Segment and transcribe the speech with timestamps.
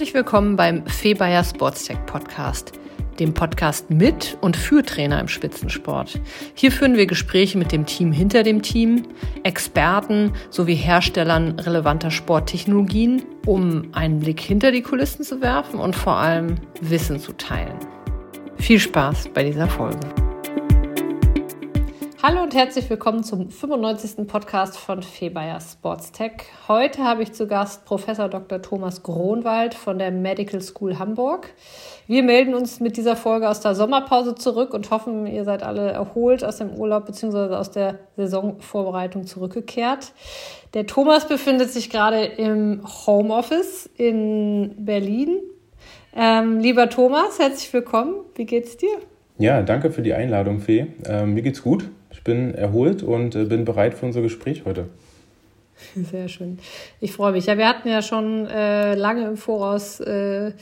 [0.00, 2.72] Herzlich willkommen beim Febayer Sportstech Podcast,
[3.18, 6.18] dem Podcast mit und für Trainer im Spitzensport.
[6.54, 9.02] Hier führen wir Gespräche mit dem Team hinter dem Team,
[9.42, 16.14] Experten sowie Herstellern relevanter Sporttechnologien, um einen Blick hinter die Kulissen zu werfen und vor
[16.14, 17.76] allem Wissen zu teilen.
[18.56, 19.98] Viel Spaß bei dieser Folge.
[22.22, 24.26] Hallo und herzlich willkommen zum 95.
[24.26, 26.32] Podcast von Febayer Sports Tech.
[26.68, 28.60] Heute habe ich zu Gast Professor Dr.
[28.60, 31.48] Thomas Gronwald von der Medical School Hamburg.
[32.06, 35.92] Wir melden uns mit dieser Folge aus der Sommerpause zurück und hoffen, ihr seid alle
[35.92, 37.54] erholt aus dem Urlaub bzw.
[37.54, 40.12] aus der Saisonvorbereitung zurückgekehrt.
[40.74, 45.38] Der Thomas befindet sich gerade im Homeoffice in Berlin.
[46.14, 48.16] Ähm, lieber Thomas, herzlich willkommen.
[48.34, 48.98] Wie geht's dir?
[49.38, 50.88] Ja, danke für die Einladung, Fee.
[51.06, 51.88] Ähm, mir geht's gut.
[52.20, 54.90] Ich bin erholt und äh, bin bereit für unser Gespräch heute.
[55.94, 56.58] Sehr schön.
[57.00, 57.46] Ich freue mich.
[57.46, 60.52] Ja, wir hatten ja schon äh, lange im Voraus äh,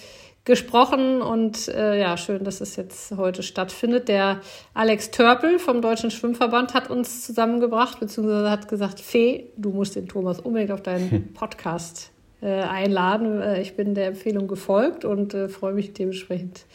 [0.44, 4.06] gesprochen und äh, ja, schön, dass es jetzt heute stattfindet.
[4.06, 4.40] Der
[4.72, 10.06] Alex Törpel vom Deutschen Schwimmverband hat uns zusammengebracht, beziehungsweise hat gesagt, Fee, du musst den
[10.06, 13.42] Thomas unbedingt auf deinen Podcast äh, einladen.
[13.42, 16.66] Äh, ich bin der Empfehlung gefolgt und freue mich dementsprechend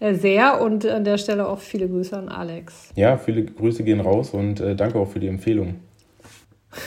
[0.00, 2.90] sehr und an der Stelle auch viele Grüße an Alex.
[2.96, 5.76] Ja, viele Grüße gehen raus und äh, danke auch für die Empfehlung.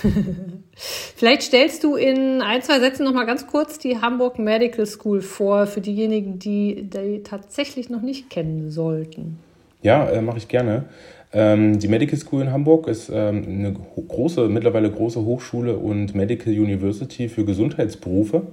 [1.16, 5.22] Vielleicht stellst du in ein, zwei Sätzen noch mal ganz kurz die Hamburg Medical School
[5.22, 9.40] vor, für diejenigen, die die tatsächlich noch nicht kennen sollten.
[9.82, 10.86] Ja, äh, mache ich gerne.
[11.32, 16.54] Ähm, die Medical School in Hamburg ist ähm, eine große, mittlerweile große Hochschule und Medical
[16.54, 18.48] University für Gesundheitsberufe.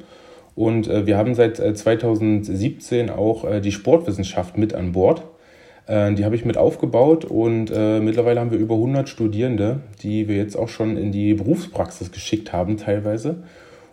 [0.57, 5.23] Und äh, wir haben seit äh, 2017 auch äh, die Sportwissenschaft mit an Bord.
[5.87, 10.29] Äh, die habe ich mit aufgebaut und äh, mittlerweile haben wir über 100 Studierende, die
[10.29, 13.45] wir jetzt auch schon in die Berufspraxis geschickt haben teilweise.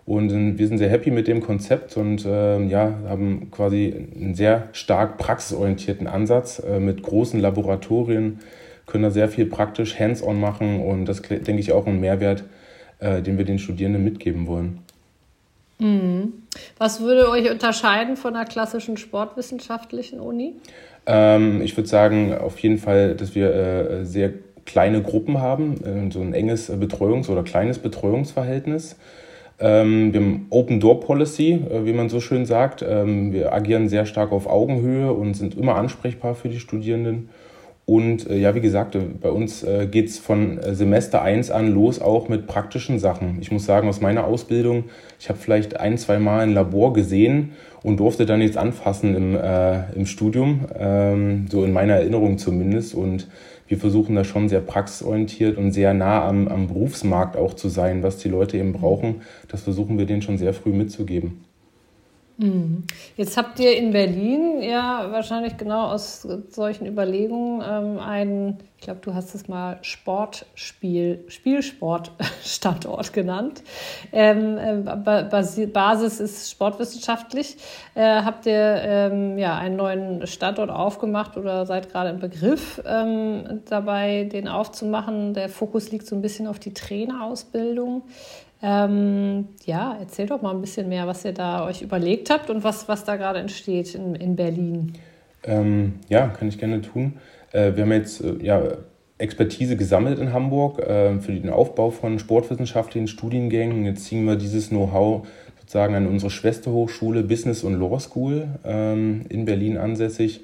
[0.06, 4.70] Und äh, wir sind sehr happy mit dem Konzept und ja, haben quasi einen sehr
[4.72, 8.40] stark praxisorientierten Ansatz mit großen Laboratorien,
[8.86, 12.46] können da sehr viel praktisch hands-on machen und das denke ich auch ein Mehrwert,
[13.02, 14.80] den wir den Studierenden mitgeben wollen.
[15.84, 16.34] Mhm.
[16.78, 20.56] Was würde euch unterscheiden von einer klassischen sportwissenschaftlichen Uni?
[21.06, 24.32] Ähm, ich würde sagen, auf jeden Fall, dass wir äh, sehr
[24.66, 28.96] kleine Gruppen haben, äh, so ein enges Betreuungs- oder kleines Betreuungsverhältnis.
[29.60, 32.82] Ähm, wir haben Open Door Policy, äh, wie man so schön sagt.
[32.88, 37.30] Ähm, wir agieren sehr stark auf Augenhöhe und sind immer ansprechbar für die Studierenden.
[37.86, 41.52] Und äh, ja, wie gesagt, äh, bei uns äh, geht es von äh, Semester 1
[41.52, 43.40] an los auch mit praktischen Sachen.
[43.42, 44.86] Ich muss sagen, aus meiner Ausbildung,
[45.20, 47.52] ich habe vielleicht ein, zwei Mal ein Labor gesehen
[47.84, 52.96] und durfte dann nichts anfassen im, äh, im Studium, ähm, so in meiner Erinnerung zumindest.
[52.96, 53.28] Und
[53.68, 58.02] wir versuchen da schon sehr praxisorientiert und sehr nah am, am Berufsmarkt auch zu sein,
[58.02, 59.22] was die Leute eben brauchen.
[59.50, 61.44] Das versuchen wir denen schon sehr früh mitzugeben.
[62.44, 62.84] Mhm.
[63.16, 69.00] Jetzt habt ihr in Berlin ja wahrscheinlich genau aus solchen Überlegungen ähm, einen, ich glaube,
[69.02, 73.64] du hast es mal Sportspiel, Spielsportstandort genannt.
[74.12, 77.56] Ähm, äh, Basis ist sportwissenschaftlich.
[77.96, 83.62] Äh, habt ihr ähm, ja einen neuen Standort aufgemacht oder seid gerade im Begriff ähm,
[83.70, 85.34] dabei, den aufzumachen?
[85.34, 88.04] Der Fokus liegt so ein bisschen auf die Trainerausbildung.
[88.66, 92.64] Ähm, ja, erzähl doch mal ein bisschen mehr, was ihr da euch überlegt habt und
[92.64, 94.94] was, was da gerade entsteht in, in Berlin.
[95.44, 97.16] Ähm, ja, kann ich gerne tun.
[97.52, 98.64] Äh, wir haben jetzt äh, ja,
[99.18, 103.86] Expertise gesammelt in Hamburg äh, für den Aufbau von sportwissenschaftlichen Studiengängen.
[103.86, 105.28] Jetzt ziehen wir dieses Know-how
[105.60, 110.42] sozusagen an unsere Schwesterhochschule Business und Law School ähm, in Berlin ansässig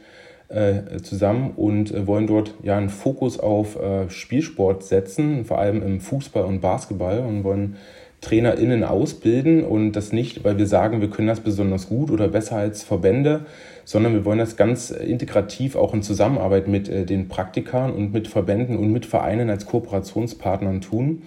[0.49, 5.81] äh, zusammen und äh, wollen dort ja einen Fokus auf äh, Spielsport setzen, vor allem
[5.81, 7.77] im Fußball und Basketball und wollen
[8.21, 12.57] TrainerInnen ausbilden und das nicht, weil wir sagen, wir können das besonders gut oder besser
[12.57, 13.45] als Verbände,
[13.85, 18.27] sondern wir wollen das ganz integrativ auch in Zusammenarbeit mit äh, den Praktikern und mit
[18.27, 21.23] Verbänden und mit Vereinen als Kooperationspartnern tun,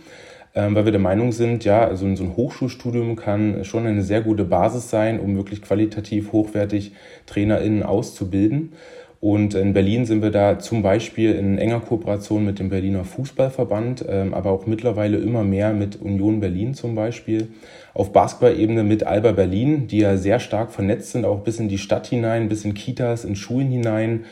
[0.55, 4.21] ähm, weil wir der Meinung sind, ja, also so ein Hochschulstudium kann schon eine sehr
[4.21, 6.93] gute Basis sein, um wirklich qualitativ hochwertig
[7.27, 8.75] TrainerInnen auszubilden.
[9.23, 14.05] Und in Berlin sind wir da zum Beispiel in enger Kooperation mit dem Berliner Fußballverband,
[14.09, 17.47] ähm, aber auch mittlerweile immer mehr mit Union Berlin zum Beispiel.
[17.95, 21.79] Auf Basketball-Ebene mit Alba Berlin, die ja sehr stark vernetzt sind, auch bis in die
[21.79, 24.25] Stadt hinein, bis in Kitas, in Schulen hinein.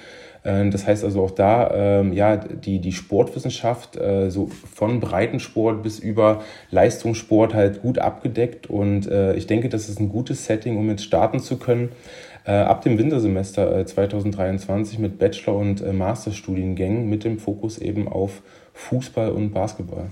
[0.42, 5.84] Äh, das heißt also auch da, ähm, ja, die, die Sportwissenschaft, äh, so von Breitensport
[5.84, 8.68] bis über Leistungssport halt gut abgedeckt.
[8.68, 11.90] Und äh, ich denke, das ist ein gutes Setting, um jetzt starten zu können
[12.44, 18.42] ab dem Wintersemester 2023 äh, mit Bachelor- und äh, Masterstudiengängen mit dem Fokus eben auf
[18.72, 20.08] Fußball und Basketball.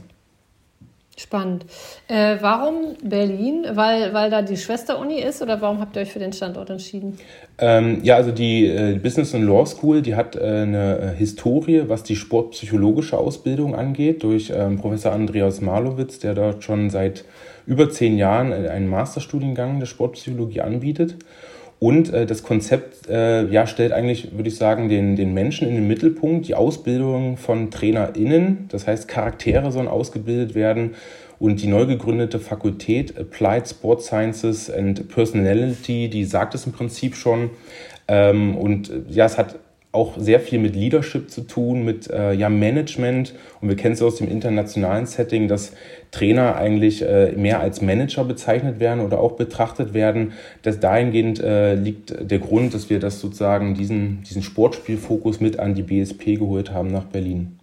[1.18, 1.66] Spannend.
[2.06, 3.66] Äh, warum Berlin?
[3.72, 7.18] Weil, weil da die Schwesteruni ist oder warum habt ihr euch für den Standort entschieden?
[7.58, 11.88] Ähm, ja, also die äh, Business and Law School, die hat äh, eine äh, Historie,
[11.88, 17.24] was die sportpsychologische Ausbildung angeht, durch ähm, Professor Andreas Marlowitz, der dort schon seit
[17.66, 21.16] über zehn Jahren äh, einen Masterstudiengang der Sportpsychologie anbietet.
[21.80, 25.76] Und äh, das Konzept äh, ja, stellt eigentlich, würde ich sagen, den, den Menschen in
[25.76, 30.94] den Mittelpunkt, die Ausbildung von TrainerInnen, das heißt Charaktere sollen ausgebildet werden
[31.38, 37.14] und die neu gegründete Fakultät Applied Sport Sciences and Personality, die sagt es im Prinzip
[37.14, 37.50] schon.
[38.08, 39.56] Ähm, und äh, ja, es hat
[39.90, 43.34] auch sehr viel mit Leadership zu tun, mit äh, ja, Management.
[43.60, 45.72] Und wir kennen es aus dem internationalen Setting, dass
[46.10, 50.32] Trainer eigentlich äh, mehr als Manager bezeichnet werden oder auch betrachtet werden.
[50.62, 55.74] Das dahingehend äh, liegt der Grund, dass wir das sozusagen diesen, diesen Sportspielfokus mit an
[55.74, 57.58] die BSP geholt haben nach Berlin.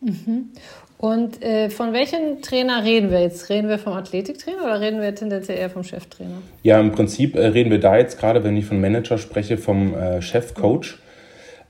[0.00, 0.50] Mhm.
[0.98, 3.50] Und äh, von welchem Trainer reden wir jetzt?
[3.50, 6.38] Reden wir vom Athletiktrainer oder reden wir tendenziell eher vom Cheftrainer?
[6.62, 9.94] Ja, im Prinzip äh, reden wir da jetzt gerade, wenn ich von Manager spreche, vom
[9.94, 10.98] äh, Chefcoach.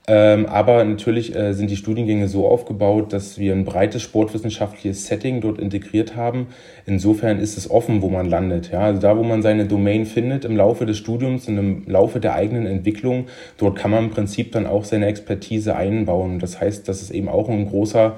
[0.07, 5.41] Ähm, aber natürlich äh, sind die Studiengänge so aufgebaut, dass wir ein breites sportwissenschaftliches Setting
[5.41, 6.47] dort integriert haben.
[6.85, 8.71] Insofern ist es offen, wo man landet.
[8.71, 8.81] Ja?
[8.81, 12.35] Also da, wo man seine Domain findet im Laufe des Studiums und im Laufe der
[12.35, 13.25] eigenen Entwicklung,
[13.57, 16.37] dort kann man im Prinzip dann auch seine Expertise einbauen.
[16.37, 18.17] Das heißt, das ist eben auch ein großer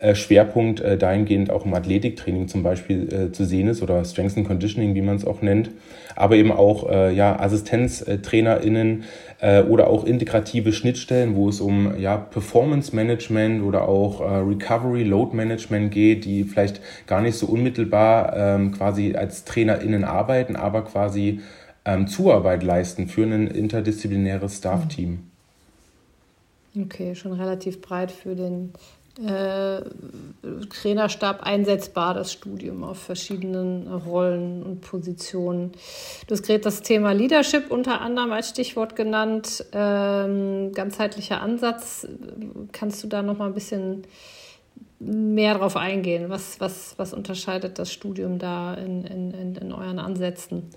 [0.00, 4.48] äh, Schwerpunkt äh, dahingehend auch im Athletiktraining zum Beispiel zu sehen ist oder Strength and
[4.48, 5.70] Conditioning, wie man es auch nennt,
[6.16, 9.04] aber eben auch ja, AssistenztrainerInnen
[9.40, 15.92] oder auch integrative Schnittstellen, wo es um ja, Performance Management oder auch Recovery Load Management
[15.92, 21.40] geht, die vielleicht gar nicht so unmittelbar ähm, quasi als TrainerInnen arbeiten, aber quasi
[21.84, 25.20] ähm, Zuarbeit leisten für ein interdisziplinäres Staff-Team.
[26.76, 28.72] Okay, schon relativ breit für den
[29.18, 29.80] äh,
[30.70, 35.72] Trainerstab einsetzbar, das Studium auf verschiedenen Rollen und Positionen.
[36.26, 39.64] Du hast gerade das Thema Leadership unter anderem als Stichwort genannt.
[39.72, 42.06] Ähm, ganzheitlicher Ansatz.
[42.72, 44.04] Kannst du da noch mal ein bisschen
[45.00, 46.30] mehr darauf eingehen?
[46.30, 50.70] Was, was, was unterscheidet das Studium da in, in, in euren Ansätzen?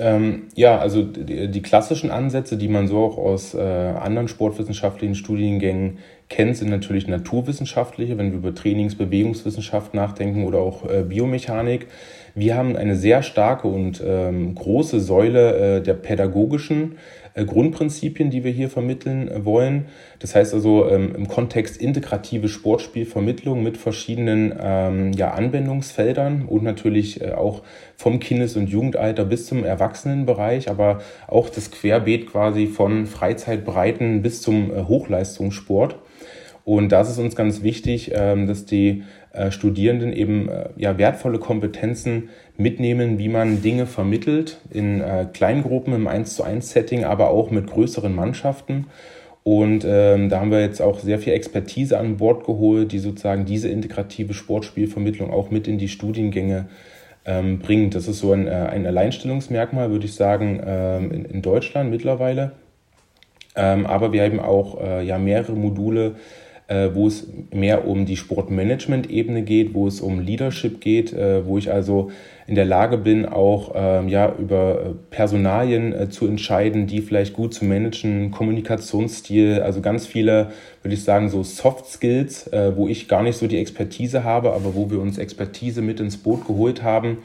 [0.00, 5.14] Ähm, ja, also die, die, klassischen Ansätze, die man so auch aus äh, anderen sportwissenschaftlichen
[5.14, 5.98] Studiengängen
[6.30, 11.86] kennt, sind natürlich naturwissenschaftliche, wenn wir über Trainings-, Bewegungswissenschaft nachdenken oder auch äh, Biomechanik.
[12.34, 16.96] Wir haben eine sehr starke und ähm, große Säule äh, der pädagogischen
[17.34, 19.86] Grundprinzipien, die wir hier vermitteln äh, wollen.
[20.18, 27.20] Das heißt also ähm, im Kontext integrative Sportspielvermittlung mit verschiedenen ähm, ja, Anwendungsfeldern und natürlich
[27.20, 27.62] äh, auch
[27.96, 34.42] vom Kindes- und Jugendalter bis zum Erwachsenenbereich, aber auch das Querbeet quasi von Freizeitbreiten bis
[34.42, 35.96] zum äh, Hochleistungssport.
[36.64, 39.02] Und das ist uns ganz wichtig, ähm, dass die
[39.32, 45.94] äh, Studierenden eben äh, ja, wertvolle Kompetenzen mitnehmen, wie man Dinge vermittelt in äh, Kleingruppen
[45.94, 48.86] im 1 zu 1 Setting, aber auch mit größeren Mannschaften.
[49.42, 53.46] Und ähm, da haben wir jetzt auch sehr viel Expertise an Bord geholt, die sozusagen
[53.46, 56.66] diese integrative Sportspielvermittlung auch mit in die Studiengänge
[57.24, 57.94] ähm, bringt.
[57.94, 62.52] Das ist so ein, ein Alleinstellungsmerkmal, würde ich sagen, ähm, in, in Deutschland mittlerweile.
[63.56, 66.16] Ähm, aber wir haben auch äh, ja, mehrere Module,
[66.92, 71.72] wo es mehr um die Sportmanagement-Ebene geht, wo es um Leadership geht, äh, wo ich
[71.72, 72.10] also
[72.46, 77.32] in der Lage bin, auch ähm, ja, über äh, Personalien äh, zu entscheiden, die vielleicht
[77.32, 80.50] gut zu managen, Kommunikationsstil, also ganz viele,
[80.82, 84.52] würde ich sagen, so Soft Skills, äh, wo ich gar nicht so die Expertise habe,
[84.52, 87.18] aber wo wir uns Expertise mit ins Boot geholt haben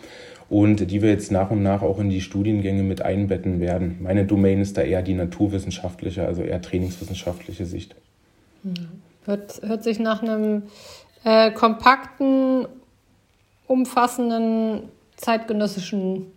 [0.48, 3.98] und die wir jetzt nach und nach auch in die Studiengänge mit einbetten werden.
[4.02, 7.96] Meine Domain ist da eher die naturwissenschaftliche, also eher trainingswissenschaftliche Sicht.
[8.64, 9.05] Mhm.
[9.26, 10.64] Hört, hört sich nach einem
[11.24, 12.68] äh, kompakten,
[13.68, 14.84] umfassenden,
[15.16, 16.32] zeitgenössischen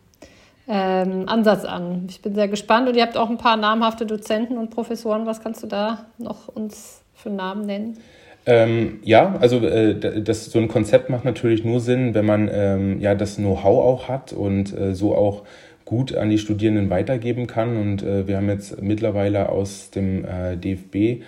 [0.68, 2.06] ähm, Ansatz an.
[2.08, 5.26] Ich bin sehr gespannt und ihr habt auch ein paar namhafte Dozenten und Professoren.
[5.26, 7.98] Was kannst du da noch uns für Namen nennen?
[8.46, 13.00] Ähm, ja, also äh, das, so ein Konzept macht natürlich nur Sinn, wenn man ähm,
[13.00, 15.44] ja das Know-how auch hat und äh, so auch
[15.84, 17.76] gut an die Studierenden weitergeben kann.
[17.76, 21.22] Und äh, wir haben jetzt mittlerweile aus dem äh, DFB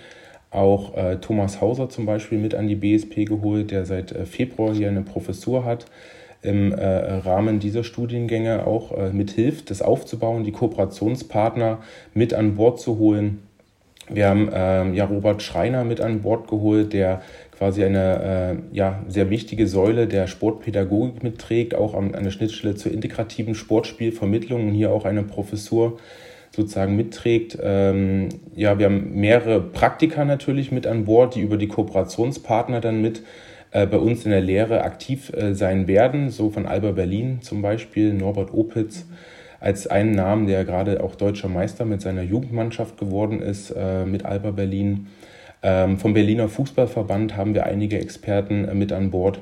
[0.51, 4.73] auch äh, Thomas Hauser zum Beispiel mit an die BSP geholt, der seit äh, Februar
[4.75, 5.85] hier eine Professur hat,
[6.41, 11.79] im äh, Rahmen dieser Studiengänge auch äh, mithilft, das aufzubauen, die Kooperationspartner
[12.13, 13.43] mit an Bord zu holen.
[14.09, 17.21] Wir haben ähm, ja Robert Schreiner mit an Bord geholt, der
[17.57, 22.75] quasi eine äh, ja, sehr wichtige Säule der Sportpädagogik mitträgt, auch an, an der Schnittstelle
[22.75, 25.99] zur integrativen Sportspielvermittlung und hier auch eine Professur
[26.51, 27.57] sozusagen mitträgt.
[27.61, 33.01] Ähm, ja, wir haben mehrere Praktiker natürlich mit an Bord, die über die Kooperationspartner dann
[33.01, 33.23] mit
[33.71, 37.61] äh, bei uns in der Lehre aktiv äh, sein werden, so von Alba Berlin zum
[37.61, 39.05] Beispiel, Norbert Opitz.
[39.61, 44.25] Als einen Namen, der gerade auch deutscher Meister mit seiner Jugendmannschaft geworden ist, äh, mit
[44.25, 45.07] Alba Berlin.
[45.63, 49.39] Ähm, vom Berliner Fußballverband haben wir einige Experten äh, mit an Bord.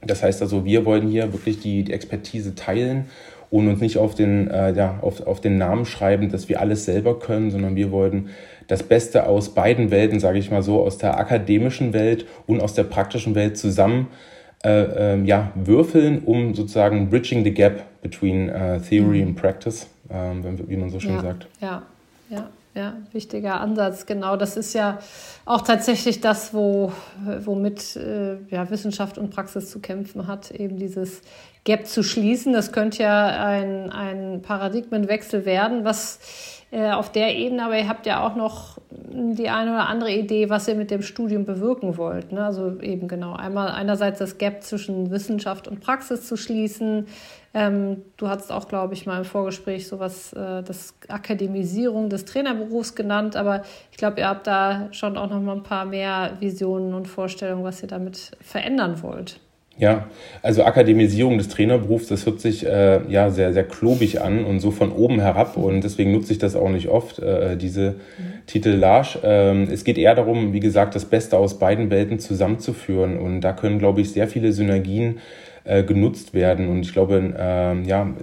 [0.00, 3.06] Das heißt also, wir wollen hier wirklich die, die Expertise teilen
[3.54, 6.86] und uns nicht auf den, äh, ja, auf, auf den Namen schreiben, dass wir alles
[6.86, 8.30] selber können, sondern wir wollen
[8.66, 12.74] das Beste aus beiden Welten, sage ich mal so, aus der akademischen Welt und aus
[12.74, 14.08] der praktischen Welt zusammen
[14.64, 19.28] äh, äh, ja, würfeln, um sozusagen bridging the gap between uh, theory mhm.
[19.28, 20.32] and practice, äh,
[20.66, 21.46] wie man so schön ja, sagt.
[21.60, 21.82] Ja,
[22.30, 22.48] ja.
[22.76, 24.36] Ja, wichtiger Ansatz, genau.
[24.36, 24.98] Das ist ja
[25.44, 26.90] auch tatsächlich das, wo,
[27.44, 31.22] womit äh, ja, Wissenschaft und Praxis zu kämpfen hat, eben dieses
[31.64, 32.52] Gap zu schließen.
[32.52, 36.18] Das könnte ja ein, ein Paradigmenwechsel werden, was
[36.74, 40.50] äh, auf der Ebene, aber ihr habt ja auch noch die eine oder andere Idee,
[40.50, 42.32] was ihr mit dem Studium bewirken wollt.
[42.32, 42.44] Ne?
[42.44, 47.06] Also eben genau, einmal einerseits das Gap zwischen Wissenschaft und Praxis zu schließen.
[47.54, 52.96] Ähm, du hast auch, glaube ich, mal im Vorgespräch sowas, äh, das Akademisierung des Trainerberufs
[52.96, 56.92] genannt, aber ich glaube, ihr habt da schon auch noch mal ein paar mehr Visionen
[56.92, 59.38] und Vorstellungen, was ihr damit verändern wollt.
[59.76, 60.06] Ja,
[60.40, 64.70] also Akademisierung des Trainerberufs, das hört sich äh, ja sehr, sehr klobig an und so
[64.70, 67.96] von oben herab und deswegen nutze ich das auch nicht oft, äh, diese mhm.
[68.46, 69.18] Titellage.
[69.24, 73.52] Ähm, es geht eher darum, wie gesagt, das Beste aus beiden Welten zusammenzuführen und da
[73.52, 75.18] können, glaube ich, sehr viele Synergien
[75.64, 76.68] äh, genutzt werden.
[76.68, 78.14] Und ich glaube, ähm, ja,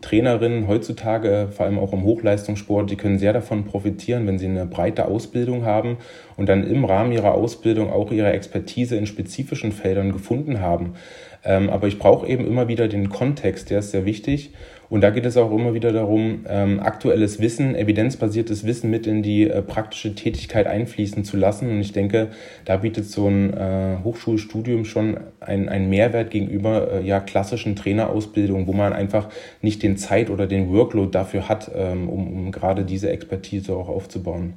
[0.00, 4.66] Trainerinnen heutzutage, vor allem auch im Hochleistungssport, die können sehr davon profitieren, wenn sie eine
[4.66, 5.98] breite Ausbildung haben
[6.36, 10.94] und dann im Rahmen ihrer Ausbildung auch ihre Expertise in spezifischen Feldern gefunden haben.
[11.44, 14.52] Ähm, aber ich brauche eben immer wieder den Kontext, der ist sehr wichtig.
[14.90, 19.22] Und da geht es auch immer wieder darum, ähm, aktuelles Wissen, evidenzbasiertes Wissen mit in
[19.22, 21.70] die äh, praktische Tätigkeit einfließen zu lassen.
[21.70, 22.28] Und ich denke,
[22.64, 28.72] da bietet so ein äh, Hochschulstudium schon einen Mehrwert gegenüber äh, ja, klassischen Trainerausbildungen, wo
[28.72, 29.28] man einfach
[29.60, 33.88] nicht den Zeit oder den Workload dafür hat, ähm, um, um gerade diese Expertise auch
[33.88, 34.54] aufzubauen.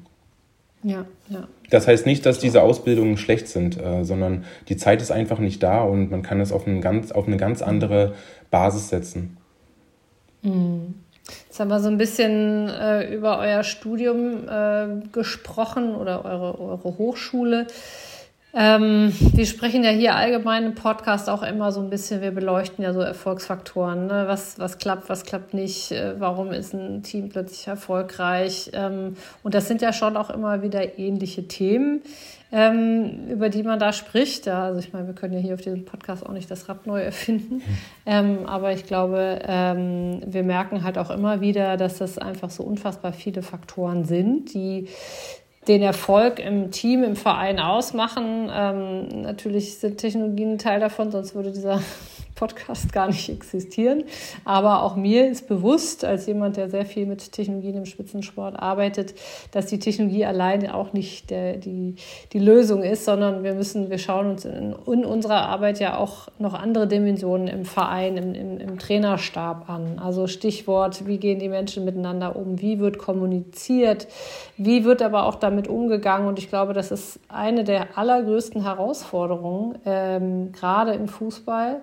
[0.83, 1.47] Ja, ja.
[1.69, 5.61] Das heißt nicht, dass diese Ausbildungen schlecht sind, äh, sondern die Zeit ist einfach nicht
[5.61, 8.13] da und man kann es auf, einen ganz, auf eine ganz andere
[8.49, 9.37] Basis setzen.
[10.43, 16.97] Jetzt haben wir so ein bisschen äh, über euer Studium äh, gesprochen oder eure, eure
[16.97, 17.67] Hochschule.
[18.53, 22.83] Ähm, wir sprechen ja hier allgemein im Podcast auch immer so ein bisschen, wir beleuchten
[22.83, 24.07] ja so Erfolgsfaktoren.
[24.07, 24.25] Ne?
[24.27, 28.71] Was, was klappt, was klappt nicht, äh, warum ist ein Team plötzlich erfolgreich?
[28.73, 32.01] Ähm, und das sind ja schon auch immer wieder ähnliche Themen
[32.51, 34.45] ähm, über die man da spricht.
[34.45, 36.85] Ja, also ich meine, wir können ja hier auf diesem Podcast auch nicht das Rad
[36.85, 37.55] neu erfinden.
[37.55, 37.63] Mhm.
[38.05, 42.63] Ähm, aber ich glaube, ähm, wir merken halt auch immer wieder, dass das einfach so
[42.63, 44.87] unfassbar viele Faktoren sind, die
[45.67, 48.49] den Erfolg im Team, im Verein ausmachen.
[48.51, 51.81] Ähm, natürlich sind Technologien ein Teil davon, sonst würde dieser
[52.41, 54.03] Podcast gar nicht existieren.
[54.45, 59.13] Aber auch mir ist bewusst, als jemand, der sehr viel mit Technologien im Spitzensport arbeitet,
[59.51, 61.95] dass die Technologie alleine auch nicht der, die,
[62.33, 66.29] die Lösung ist, sondern wir müssen, wir schauen uns in, in unserer Arbeit ja auch
[66.39, 69.99] noch andere Dimensionen im Verein, im, im, im Trainerstab an.
[69.99, 74.07] Also Stichwort, wie gehen die Menschen miteinander um, wie wird kommuniziert,
[74.57, 76.27] wie wird aber auch damit umgegangen.
[76.27, 81.81] Und ich glaube, das ist eine der allergrößten Herausforderungen, ähm, gerade im Fußball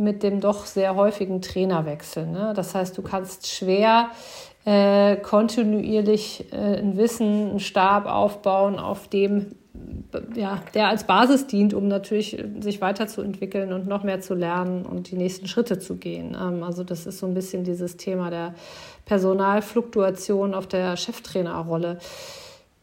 [0.00, 2.26] mit dem doch sehr häufigen Trainerwechsel.
[2.26, 2.52] Ne?
[2.56, 4.10] Das heißt, du kannst schwer
[4.64, 9.52] äh, kontinuierlich äh, ein Wissen, einen Stab aufbauen, auf dem
[10.34, 14.84] ja, der als Basis dient, um natürlich äh, sich weiterzuentwickeln und noch mehr zu lernen
[14.84, 16.36] und die nächsten Schritte zu gehen.
[16.40, 18.54] Ähm, also das ist so ein bisschen dieses Thema der
[19.06, 21.98] Personalfluktuation auf der Cheftrainerrolle.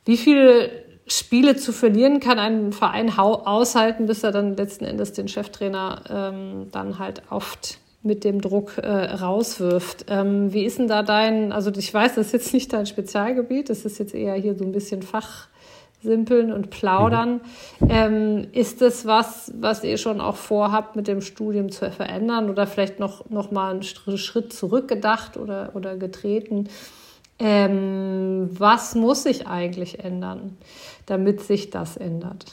[0.06, 0.70] Wie viel
[1.08, 6.68] Spiele zu verlieren kann ein Verein aushalten, bis er dann letzten Endes den Cheftrainer ähm,
[6.72, 10.06] dann halt oft mit dem Druck äh, rauswirft.
[10.10, 13.70] Ähm, wie ist denn da dein, also ich weiß, das ist jetzt nicht dein Spezialgebiet,
[13.70, 17.42] das ist jetzt eher hier so ein bisschen Fachsimpeln und Plaudern.
[17.80, 17.90] Mhm.
[17.90, 22.68] Ähm, ist das was, was ihr schon auch vorhabt, mit dem Studium zu verändern oder
[22.68, 26.70] vielleicht noch, noch mal einen Schritt zurückgedacht oder, oder getreten?
[27.40, 30.58] Ähm, was muss sich eigentlich ändern,
[31.06, 32.46] damit sich das ändert?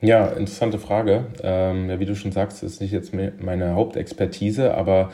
[0.00, 1.26] Ja, interessante Frage.
[1.42, 5.10] Ähm, ja, wie du schon sagst, ist nicht jetzt meine Hauptexpertise, aber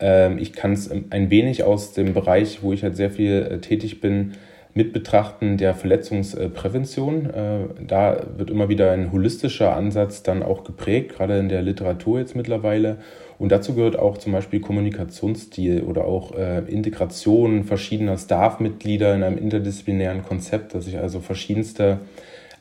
[0.00, 3.58] ähm, ich kann es ein wenig aus dem Bereich, wo ich halt sehr viel äh,
[3.58, 4.32] tätig bin,
[4.74, 7.30] mit betrachten der Verletzungsprävention.
[7.30, 12.18] Äh, da wird immer wieder ein holistischer Ansatz dann auch geprägt, gerade in der Literatur
[12.18, 12.98] jetzt mittlerweile.
[13.38, 19.38] Und dazu gehört auch zum Beispiel Kommunikationsstil oder auch äh, Integration verschiedener Staff-Mitglieder in einem
[19.38, 22.00] interdisziplinären Konzept, dass ich also verschiedenste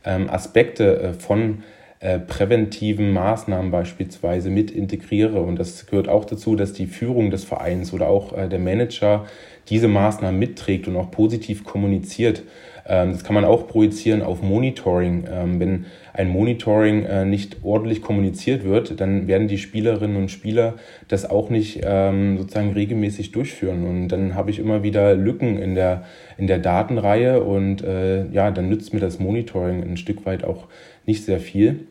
[0.03, 1.63] ähm, Aspekte äh, von
[1.99, 5.41] äh, präventiven Maßnahmen beispielsweise mit integriere.
[5.41, 9.25] Und das gehört auch dazu, dass die Führung des Vereins oder auch äh, der Manager
[9.69, 12.43] diese Maßnahmen mitträgt und auch positiv kommuniziert.
[12.85, 15.25] Ähm, das kann man auch projizieren auf Monitoring.
[15.31, 20.75] Ähm, wenn ein Monitoring äh, nicht ordentlich kommuniziert wird, dann werden die Spielerinnen und Spieler
[21.09, 23.85] das auch nicht ähm, sozusagen regelmäßig durchführen.
[23.85, 26.05] Und dann habe ich immer wieder Lücken in der,
[26.37, 30.67] in der Datenreihe und äh, ja, dann nützt mir das Monitoring ein Stück weit auch
[31.05, 31.87] nicht sehr viel.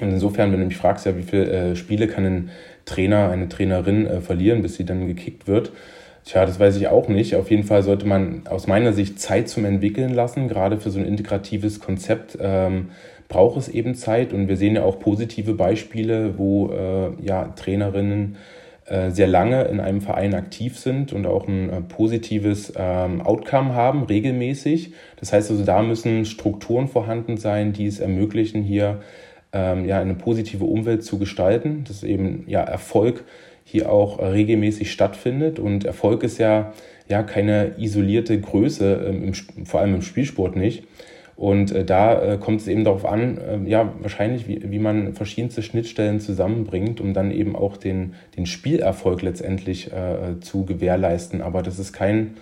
[0.00, 2.50] Und insofern, wenn du mich fragst, ja, wie viele äh, Spiele kann ein
[2.84, 5.72] Trainer, eine Trainerin äh, verlieren, bis sie dann gekickt wird,
[6.28, 7.36] Tja, das weiß ich auch nicht.
[7.36, 10.46] Auf jeden Fall sollte man aus meiner Sicht Zeit zum Entwickeln lassen.
[10.46, 12.90] Gerade für so ein integratives Konzept ähm,
[13.28, 14.32] braucht es eben Zeit.
[14.32, 18.36] Und wir sehen ja auch positive Beispiele, wo äh, ja, Trainerinnen
[18.86, 23.74] äh, sehr lange in einem Verein aktiv sind und auch ein äh, positives ähm, Outcome
[23.74, 24.92] haben, regelmäßig.
[25.20, 29.00] Das heißt also, da müssen Strukturen vorhanden sein, die es ermöglichen, hier
[29.52, 33.24] ähm, ja, eine positive Umwelt zu gestalten, dass eben ja, Erfolg
[33.64, 35.58] hier auch äh, regelmäßig stattfindet.
[35.58, 36.72] Und Erfolg ist ja,
[37.08, 40.84] ja keine isolierte Größe, ähm, im, vor allem im Spielsport nicht.
[41.38, 45.14] Und äh, da äh, kommt es eben darauf an, äh, ja, wahrscheinlich, wie, wie man
[45.14, 51.40] verschiedenste Schnittstellen zusammenbringt, um dann eben auch den, den Spielerfolg letztendlich äh, zu gewährleisten.
[51.40, 52.38] Aber das ist kein,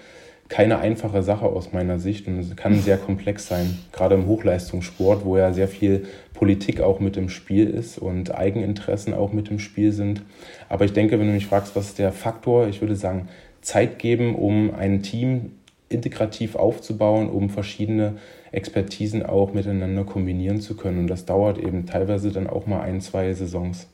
[0.48, 5.26] keine einfache Sache aus meiner Sicht und es kann sehr komplex sein, gerade im Hochleistungssport,
[5.26, 9.58] wo ja sehr viel Politik auch mit im Spiel ist und Eigeninteressen auch mit im
[9.58, 10.22] Spiel sind.
[10.70, 13.28] Aber ich denke, wenn du mich fragst, was ist der Faktor, ich würde sagen,
[13.60, 15.50] Zeit geben, um ein Team
[15.90, 18.14] integrativ aufzubauen, um verschiedene
[18.56, 21.00] Expertisen auch miteinander kombinieren zu können.
[21.00, 23.86] Und das dauert eben teilweise dann auch mal ein, zwei Saisons.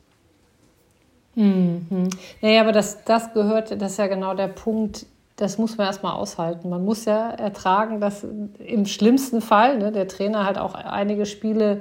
[1.34, 2.08] Mhm.
[2.40, 6.12] Naja, aber das, das gehört, das ist ja genau der Punkt, das muss man erstmal
[6.12, 6.68] aushalten.
[6.68, 8.24] Man muss ja ertragen, dass
[8.58, 11.80] im schlimmsten Fall ne, der Trainer halt auch einige Spiele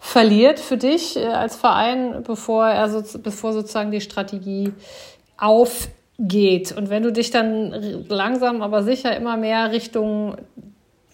[0.00, 4.72] verliert für dich äh, als Verein, bevor er so, bevor sozusagen die Strategie
[5.36, 6.72] aufgeht.
[6.72, 10.36] Und wenn du dich dann langsam aber sicher immer mehr Richtung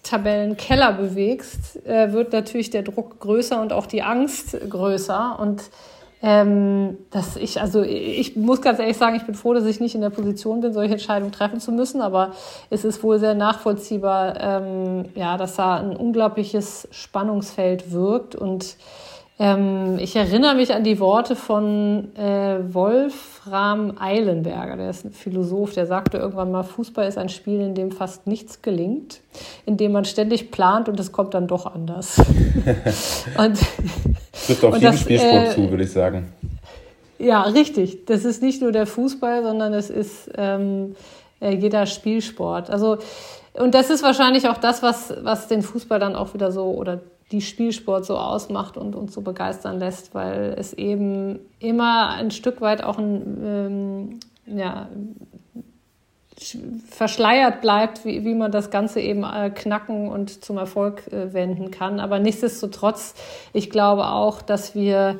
[0.05, 5.37] Tabellenkeller bewegst, äh, wird natürlich der Druck größer und auch die Angst größer.
[5.39, 5.63] Und
[6.21, 9.95] ähm, dass ich, also ich muss ganz ehrlich sagen, ich bin froh, dass ich nicht
[9.95, 12.31] in der Position bin, solche Entscheidungen treffen zu müssen, aber
[12.69, 18.77] es ist wohl sehr nachvollziehbar, ähm, ja, dass da ein unglaubliches Spannungsfeld wirkt und
[19.37, 22.73] ähm, ich erinnere mich an die Worte von äh,
[23.45, 27.75] Wolfram Eilenberger, der ist ein Philosoph, der sagte irgendwann mal, Fußball ist ein Spiel, in
[27.75, 29.21] dem fast nichts gelingt,
[29.65, 32.17] in dem man ständig plant und es kommt dann doch anders.
[33.37, 33.59] und,
[34.45, 36.33] trifft auf jeden das, Spielsport äh, zu, würde ich sagen.
[37.19, 38.05] Ja, richtig.
[38.05, 40.95] Das ist nicht nur der Fußball, sondern es ist ähm,
[41.39, 42.69] äh, jeder Spielsport.
[42.69, 42.97] Also
[43.53, 46.99] und das ist wahrscheinlich auch das, was, was den Fußball dann auch wieder so oder
[47.31, 52.61] die Spielsport so ausmacht und uns so begeistern lässt, weil es eben immer ein Stück
[52.61, 54.19] weit auch ein, ähm,
[54.57, 54.89] ja,
[56.89, 61.71] verschleiert bleibt, wie, wie man das Ganze eben äh, knacken und zum Erfolg äh, wenden
[61.71, 61.99] kann.
[61.99, 63.15] Aber nichtsdestotrotz,
[63.53, 65.19] ich glaube auch, dass wir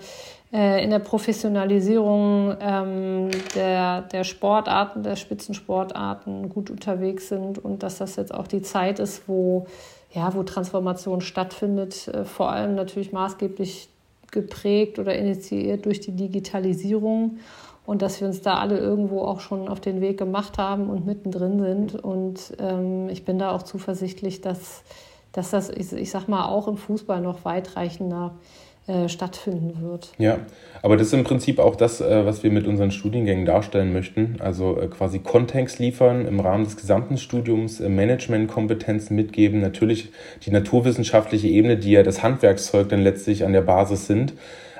[0.53, 7.97] äh, in der Professionalisierung ähm, der, der Sportarten, der Spitzensportarten gut unterwegs sind und dass
[7.97, 9.67] das jetzt auch die Zeit ist, wo
[10.15, 13.89] ja, wo Transformation stattfindet, äh, vor allem natürlich maßgeblich
[14.31, 17.37] geprägt oder initiiert durch die Digitalisierung
[17.85, 21.05] und dass wir uns da alle irgendwo auch schon auf den Weg gemacht haben und
[21.05, 21.95] mittendrin sind.
[21.95, 24.83] Und ähm, ich bin da auch zuversichtlich, dass,
[25.31, 28.64] dass das, ich, ich sag mal, auch im Fußball noch weitreichender äh,
[29.07, 30.11] stattfinden wird.
[30.17, 30.39] Ja,
[30.83, 34.35] aber das ist im Prinzip auch das, äh, was wir mit unseren Studiengängen darstellen möchten.
[34.39, 40.09] Also äh, quasi Kontext liefern im Rahmen des gesamten Studiums, Managementkompetenzen mitgeben, natürlich
[40.45, 44.33] die naturwissenschaftliche Ebene, die ja das Handwerkszeug dann letztlich an der Basis sind,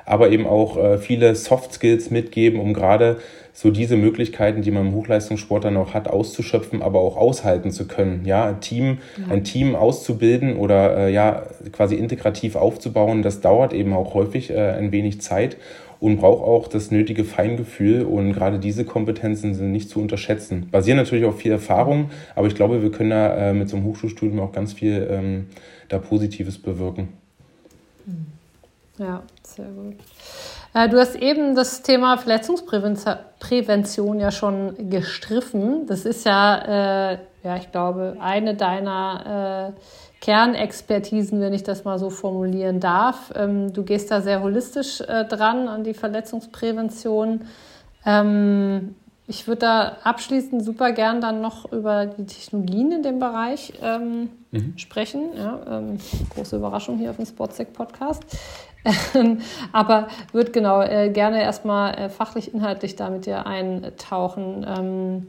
[0.04, 3.16] aber eben auch viele Soft Skills mitgeben, um gerade
[3.56, 7.88] so diese Möglichkeiten, die man im Hochleistungssport dann auch hat, auszuschöpfen, aber auch aushalten zu
[7.88, 8.26] können.
[8.26, 9.32] Ja, ein Team, ja.
[9.32, 14.72] ein Team auszubilden oder äh, ja, quasi integrativ aufzubauen, das dauert eben auch häufig äh,
[14.72, 15.56] ein wenig Zeit
[16.00, 18.02] und braucht auch das nötige Feingefühl.
[18.02, 20.68] Und gerade diese Kompetenzen sind nicht zu unterschätzen.
[20.70, 23.86] Basieren natürlich auf viel Erfahrung, aber ich glaube, wir können da äh, mit so einem
[23.86, 25.46] Hochschulstudium auch ganz viel ähm,
[25.88, 27.08] da Positives bewirken.
[28.98, 29.96] Ja, sehr gut.
[30.76, 35.86] Äh, du hast eben das Thema Verletzungsprävention ja schon gestriffen.
[35.86, 39.80] Das ist ja, äh, ja, ich glaube, eine deiner äh,
[40.20, 43.32] Kernexpertisen, wenn ich das mal so formulieren darf.
[43.34, 47.46] Ähm, du gehst da sehr holistisch äh, dran an die Verletzungsprävention.
[48.04, 48.96] Ähm,
[49.28, 54.30] Ich würde da abschließend super gern dann noch über die Technologien in dem Bereich ähm,
[54.52, 54.78] mhm.
[54.78, 55.30] sprechen.
[55.36, 55.98] Ja, ähm,
[56.30, 58.22] große Überraschung hier auf dem Sportsec Podcast.
[59.72, 64.66] Aber würde genau äh, gerne erstmal äh, fachlich, inhaltlich da mit dir eintauchen.
[64.68, 65.26] Ähm,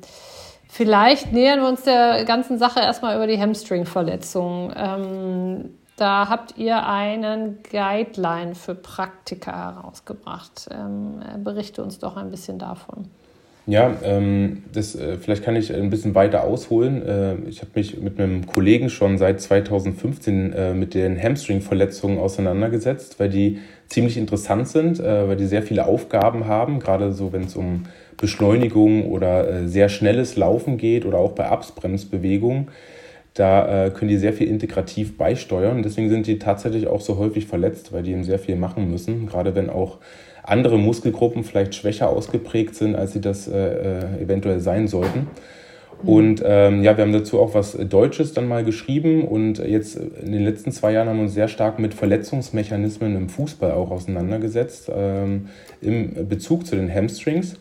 [0.68, 4.72] vielleicht nähern wir uns der ganzen Sache erstmal über die Hamstring-Verletzung.
[4.76, 10.70] Ähm, da habt ihr einen Guideline für Praktika herausgebracht.
[10.72, 13.10] Ähm, berichte uns doch ein bisschen davon.
[13.70, 17.06] Ja, ähm, das, äh, vielleicht kann ich ein bisschen weiter ausholen.
[17.06, 23.20] Äh, ich habe mich mit einem Kollegen schon seit 2015 äh, mit den Hamstring-Verletzungen auseinandergesetzt,
[23.20, 27.44] weil die ziemlich interessant sind, äh, weil die sehr viele Aufgaben haben, gerade so wenn
[27.44, 27.84] es um
[28.16, 32.70] Beschleunigung oder äh, sehr schnelles Laufen geht oder auch bei Absbremsbewegungen.
[33.34, 35.84] Da äh, können die sehr viel integrativ beisteuern.
[35.84, 39.28] Deswegen sind die tatsächlich auch so häufig verletzt, weil die eben sehr viel machen müssen,
[39.28, 39.98] gerade wenn auch
[40.48, 45.20] andere Muskelgruppen vielleicht schwächer ausgeprägt sind, als sie das äh, äh, eventuell sein sollten.
[45.20, 46.10] Mhm.
[46.10, 50.32] Und ähm, ja, wir haben dazu auch was Deutsches dann mal geschrieben und jetzt in
[50.32, 54.92] den letzten zwei Jahren haben wir uns sehr stark mit Verletzungsmechanismen im Fußball auch auseinandergesetzt,
[54.96, 55.48] ähm,
[55.82, 57.56] im Bezug zu den Hamstrings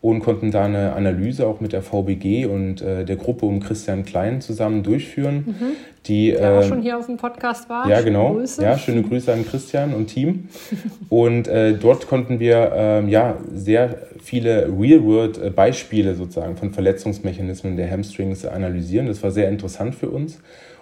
[0.00, 4.04] und konnten da eine Analyse auch mit der VBG und äh, der Gruppe um Christian
[4.04, 5.44] Klein zusammen durchführen.
[5.46, 5.66] Mhm.
[6.06, 7.88] Die, der äh, auch schon hier auf dem Podcast war.
[7.88, 8.34] Ja, genau.
[8.34, 8.62] Grüße.
[8.62, 10.48] Ja, schöne Grüße an Christian und Team.
[11.08, 18.44] und äh, dort konnten wir ähm, ja sehr viele Real-World-Beispiele sozusagen von Verletzungsmechanismen der Hamstrings
[18.44, 19.06] analysieren.
[19.06, 20.38] Das war sehr interessant für uns.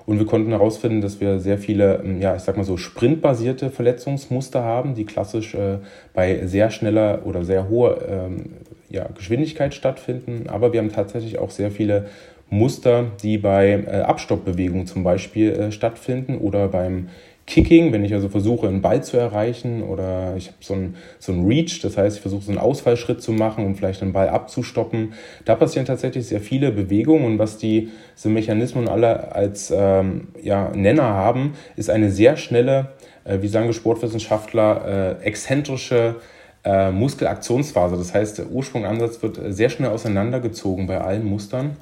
[0.07, 3.71] Und wir konnten herausfinden, dass wir sehr viele, ähm, ja, ich sag mal so, sprintbasierte
[3.71, 5.79] Verletzungsmuster haben, die klassisch äh,
[6.13, 8.51] bei sehr schneller oder sehr hoher ähm,
[8.95, 10.49] ja, Geschwindigkeit stattfinden.
[10.49, 12.07] Aber wir haben tatsächlich auch sehr viele
[12.49, 17.09] Muster, die bei äh, Abstoppbewegungen zum Beispiel äh, stattfinden oder beim
[17.47, 21.33] Kicking, wenn ich also versuche, einen Ball zu erreichen oder ich habe so ein, so
[21.33, 24.31] ein Reach, das heißt, ich versuche so einen Ausfallschritt zu machen, um vielleicht einen Ball
[24.31, 25.13] abzustoppen.
[25.45, 30.71] Da passieren tatsächlich sehr viele Bewegungen und was die, diese Mechanismen alle als ähm, ja,
[30.75, 32.93] Nenner haben, ist eine sehr schnelle,
[33.25, 36.17] äh, wie sagen Sportwissenschaftler, äh, exzentrische
[36.65, 37.97] äh, Muskelaktionsphase.
[37.97, 41.77] Das heißt, der Ursprungansatz wird sehr schnell auseinandergezogen bei allen Mustern.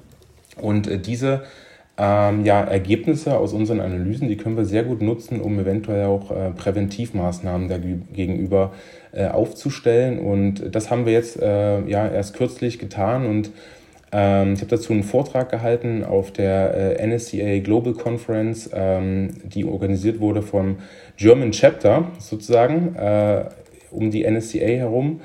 [0.61, 1.43] Und äh, diese
[1.99, 6.31] ähm, ja, Ergebnisse aus unseren Analysen, die können wir sehr gut nutzen, um eventuell auch
[6.31, 8.73] äh, Präventivmaßnahmen dagegenüber
[9.13, 10.19] äh, aufzustellen.
[10.19, 13.51] Und das haben wir jetzt äh, ja erst kürzlich getan und
[14.15, 19.65] ähm, ich habe dazu einen Vortrag gehalten auf der äh, NSCA Global Conference, ähm, die
[19.65, 20.79] organisiert wurde vom
[21.17, 23.45] German Chapter sozusagen äh,
[23.93, 25.21] um die NSCA herum.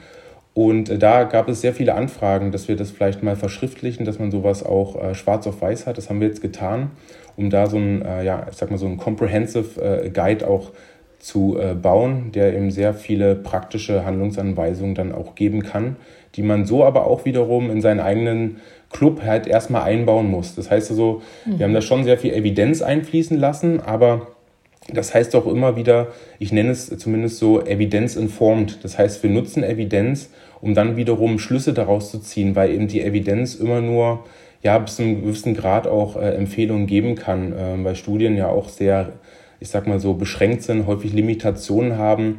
[0.53, 4.19] Und äh, da gab es sehr viele Anfragen, dass wir das vielleicht mal verschriftlichen, dass
[4.19, 5.97] man sowas auch äh, schwarz auf weiß hat.
[5.97, 6.91] Das haben wir jetzt getan,
[7.35, 10.71] um da so ein, äh, ja, ich sag mal so ein Comprehensive äh, Guide auch
[11.19, 15.97] zu äh, bauen, der eben sehr viele praktische Handlungsanweisungen dann auch geben kann,
[16.35, 18.57] die man so aber auch wiederum in seinen eigenen
[18.91, 20.55] Club halt erstmal einbauen muss.
[20.55, 21.59] Das heißt also, mhm.
[21.59, 24.36] wir haben da schon sehr viel Evidenz einfließen lassen, aber
[24.93, 26.07] das heißt auch immer wieder,
[26.39, 28.83] ich nenne es zumindest so evidence-informed.
[28.83, 30.29] Das heißt, wir nutzen Evidenz,
[30.61, 34.23] um dann wiederum Schlüsse daraus zu ziehen, weil eben die Evidenz immer nur
[34.63, 38.47] ja, bis zu einem gewissen Grad auch äh, Empfehlungen geben kann, äh, weil Studien ja
[38.47, 39.13] auch sehr,
[39.59, 42.37] ich sag mal so, beschränkt sind, häufig Limitationen haben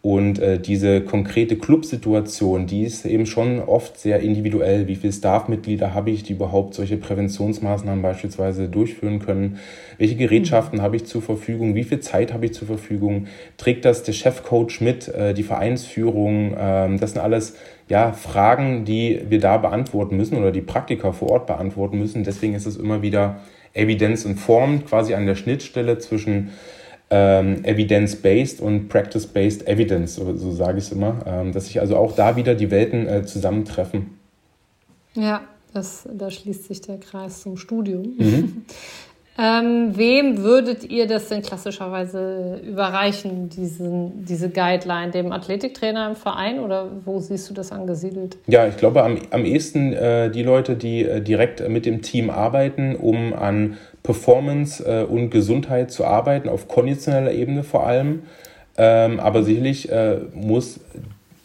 [0.00, 4.86] und äh, diese konkrete Clubsituation, die ist eben schon oft sehr individuell.
[4.86, 9.58] Wie viele Staffmitglieder habe ich, die überhaupt solche Präventionsmaßnahmen beispielsweise durchführen können?
[9.98, 10.82] Welche Gerätschaften mhm.
[10.82, 11.74] habe ich zur Verfügung?
[11.74, 13.26] Wie viel Zeit habe ich zur Verfügung?
[13.56, 16.54] Trägt das der Chefcoach mit, äh, die Vereinsführung?
[16.56, 17.56] Ähm, das sind alles
[17.88, 22.22] ja, Fragen, die wir da beantworten müssen oder die Praktiker vor Ort beantworten müssen.
[22.22, 23.40] Deswegen ist es immer wieder
[23.74, 26.50] evidence-informed, quasi an der Schnittstelle zwischen
[27.10, 31.96] ähm, evidence-based und practice-based evidence, so, so sage ich es immer, ähm, dass sich also
[31.96, 34.18] auch da wieder die Welten äh, zusammentreffen.
[35.14, 35.42] Ja,
[35.72, 38.14] das, da schließt sich der Kreis zum Studium.
[38.18, 38.62] Mhm.
[39.40, 45.12] ähm, wem würdet ihr das denn klassischerweise überreichen, diesen, diese Guideline?
[45.12, 48.36] Dem Athletiktrainer im Verein oder wo siehst du das angesiedelt?
[48.48, 52.30] Ja, ich glaube am, am ehesten äh, die Leute, die äh, direkt mit dem Team
[52.30, 58.24] arbeiten, um an Performance äh, und Gesundheit zu arbeiten, auf konditioneller Ebene vor allem.
[58.76, 60.80] Ähm, aber sicherlich äh, muss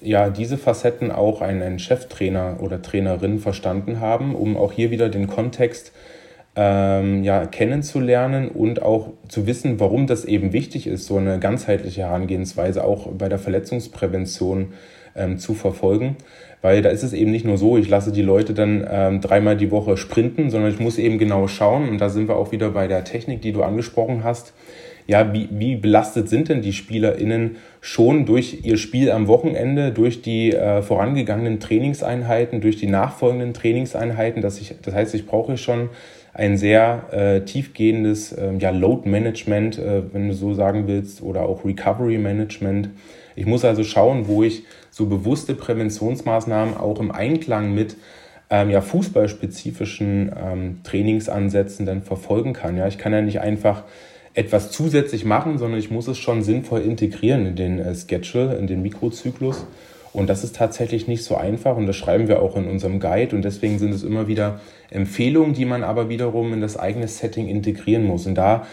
[0.01, 5.09] ja diese Facetten auch ein, ein Cheftrainer oder Trainerin verstanden haben, um auch hier wieder
[5.09, 5.91] den Kontext
[6.55, 12.01] ähm, ja, kennenzulernen und auch zu wissen, warum das eben wichtig ist, so eine ganzheitliche
[12.01, 14.73] Herangehensweise auch bei der Verletzungsprävention
[15.15, 16.17] ähm, zu verfolgen.
[16.61, 19.57] Weil da ist es eben nicht nur so, ich lasse die Leute dann ähm, dreimal
[19.57, 22.69] die Woche sprinten, sondern ich muss eben genau schauen, und da sind wir auch wieder
[22.69, 24.53] bei der Technik, die du angesprochen hast,
[25.05, 30.21] ja, wie, wie belastet sind denn die SpielerInnen schon durch ihr Spiel am Wochenende, durch
[30.21, 34.41] die äh, vorangegangenen Trainingseinheiten, durch die nachfolgenden Trainingseinheiten.
[34.41, 35.89] Dass ich, das heißt, ich brauche schon
[36.33, 41.43] ein sehr äh, tiefgehendes äh, ja, Load Management, äh, wenn du so sagen willst, oder
[41.43, 42.89] auch Recovery Management.
[43.35, 47.97] Ich muss also schauen, wo ich so bewusste Präventionsmaßnahmen auch im Einklang mit
[48.49, 52.77] ähm, ja, fußballspezifischen ähm, Trainingsansätzen dann verfolgen kann.
[52.77, 53.83] Ja, ich kann ja nicht einfach
[54.33, 58.65] etwas zusätzlich machen, sondern ich muss es schon sinnvoll integrieren in den äh, Schedule, in
[58.65, 59.65] den Mikrozyklus.
[60.13, 63.35] Und das ist tatsächlich nicht so einfach und das schreiben wir auch in unserem Guide
[63.35, 67.47] und deswegen sind es immer wieder Empfehlungen, die man aber wiederum in das eigene Setting
[67.47, 68.27] integrieren muss.
[68.27, 68.67] Und da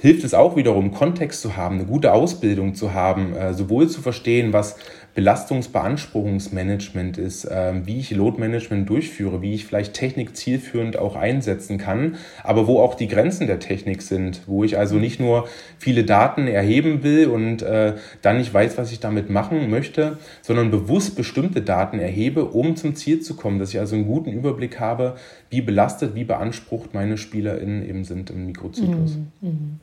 [0.00, 4.00] hilft es auch wiederum, Kontext zu haben, eine gute Ausbildung zu haben, äh, sowohl zu
[4.00, 4.76] verstehen, was
[5.18, 12.14] Belastungsbeanspruchungsmanagement ist, äh, wie ich Load-Management durchführe, wie ich vielleicht Technik zielführend auch einsetzen kann,
[12.44, 16.46] aber wo auch die Grenzen der Technik sind, wo ich also nicht nur viele Daten
[16.46, 21.62] erheben will und äh, dann nicht weiß, was ich damit machen möchte, sondern bewusst bestimmte
[21.62, 25.16] Daten erhebe, um zum Ziel zu kommen, dass ich also einen guten Überblick habe,
[25.50, 29.18] wie belastet, wie beansprucht meine SpielerInnen eben sind im Mikrozyklus.
[29.40, 29.80] Mhm.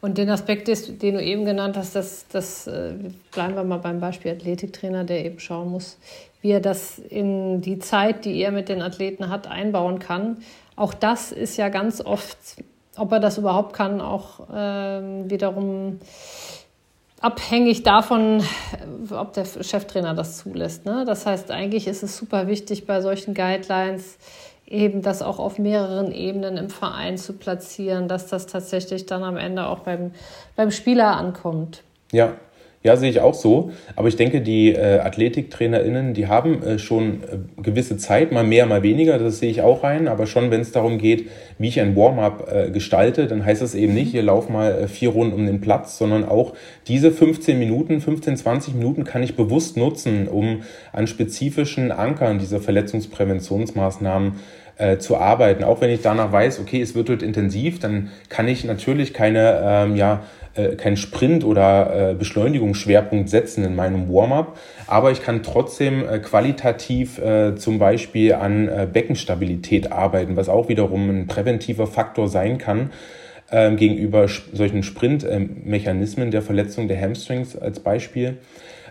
[0.00, 2.92] Und den Aspekt, den du eben genannt hast, das, das äh,
[3.32, 5.98] bleiben wir mal beim Beispiel Athletiktrainer, der eben schauen muss,
[6.42, 10.38] wie er das in die Zeit, die er mit den Athleten hat, einbauen kann.
[10.76, 12.36] Auch das ist ja ganz oft,
[12.96, 16.00] ob er das überhaupt kann, auch äh, wiederum
[17.24, 18.42] abhängig davon,
[19.10, 20.84] ob der Cheftrainer das zulässt.
[20.84, 21.04] Ne?
[21.06, 24.18] Das heißt, eigentlich ist es super wichtig bei solchen Guidelines,
[24.66, 29.36] eben das auch auf mehreren Ebenen im Verein zu platzieren, dass das tatsächlich dann am
[29.36, 30.12] Ende auch beim,
[30.56, 31.82] beim Spieler ankommt.
[32.12, 32.34] Ja,
[32.84, 33.70] ja, sehe ich auch so.
[33.96, 38.66] Aber ich denke, die äh, AthletiktrainerInnen, die haben äh, schon äh, gewisse Zeit, mal mehr,
[38.66, 40.06] mal weniger, das sehe ich auch rein.
[40.06, 43.74] Aber schon, wenn es darum geht, wie ich ein Warm-up äh, gestalte, dann heißt das
[43.74, 46.52] eben nicht, hier lauf mal äh, vier Runden um den Platz, sondern auch
[46.86, 50.60] diese 15 Minuten, 15, 20 Minuten kann ich bewusst nutzen, um
[50.92, 54.34] an spezifischen Ankern dieser Verletzungspräventionsmaßnahmen
[54.78, 55.64] äh, zu arbeiten.
[55.64, 59.60] Auch wenn ich danach weiß, okay, es wird dort intensiv, dann kann ich natürlich keine,
[59.64, 60.22] ähm, ja,
[60.54, 64.56] äh, keinen Sprint oder äh, Beschleunigungsschwerpunkt setzen in meinem Warm-up,
[64.86, 70.68] aber ich kann trotzdem äh, qualitativ äh, zum Beispiel an äh, Beckenstabilität arbeiten, was auch
[70.68, 72.90] wiederum ein präventiver Faktor sein kann
[73.50, 78.38] ähm, gegenüber solchen Sprintmechanismen der Verletzung der Hamstrings als Beispiel.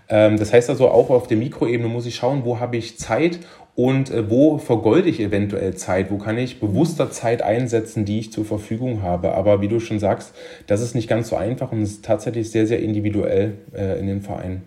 [0.09, 3.39] Ähm, das heißt also auch auf der Mikroebene muss ich schauen, wo habe ich Zeit
[3.75, 8.31] und äh, wo vergolde ich eventuell Zeit, wo kann ich bewusster Zeit einsetzen, die ich
[8.31, 9.33] zur Verfügung habe.
[9.33, 10.35] Aber wie du schon sagst,
[10.67, 14.05] das ist nicht ganz so einfach und es ist tatsächlich sehr, sehr individuell äh, in
[14.07, 14.61] den Vereinen.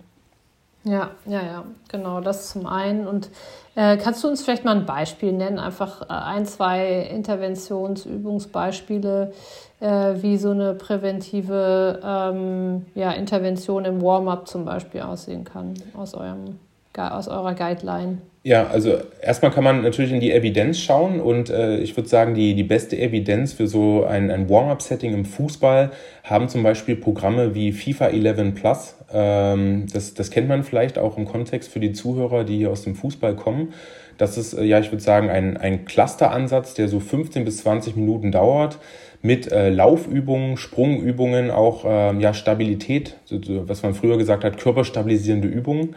[0.82, 3.06] Ja, ja, ja, genau, das zum einen.
[3.08, 3.30] Und
[3.74, 9.32] äh, kannst du uns vielleicht mal ein Beispiel nennen, einfach äh, ein, zwei Interventionsübungsbeispiele,
[9.80, 16.14] äh, wie so eine präventive ähm, ja, Intervention im Warm-up zum Beispiel aussehen kann, aus,
[16.14, 16.60] eurem,
[16.96, 18.18] aus eurer Guideline?
[18.46, 22.34] Ja, also erstmal kann man natürlich in die Evidenz schauen und äh, ich würde sagen,
[22.34, 25.90] die, die beste Evidenz für so ein, ein Warm-up-Setting im Fußball
[26.22, 28.94] haben zum Beispiel Programme wie FIFA 11 Plus.
[29.12, 32.84] Ähm, das, das kennt man vielleicht auch im Kontext für die Zuhörer, die hier aus
[32.84, 33.72] dem Fußball kommen.
[34.16, 37.96] Das ist, äh, ja, ich würde sagen, ein, ein Clusteransatz, der so 15 bis 20
[37.96, 38.78] Minuten dauert
[39.22, 44.56] mit äh, Laufübungen, Sprungübungen, auch äh, ja, Stabilität, so, so, was man früher gesagt hat,
[44.56, 45.96] körperstabilisierende Übungen.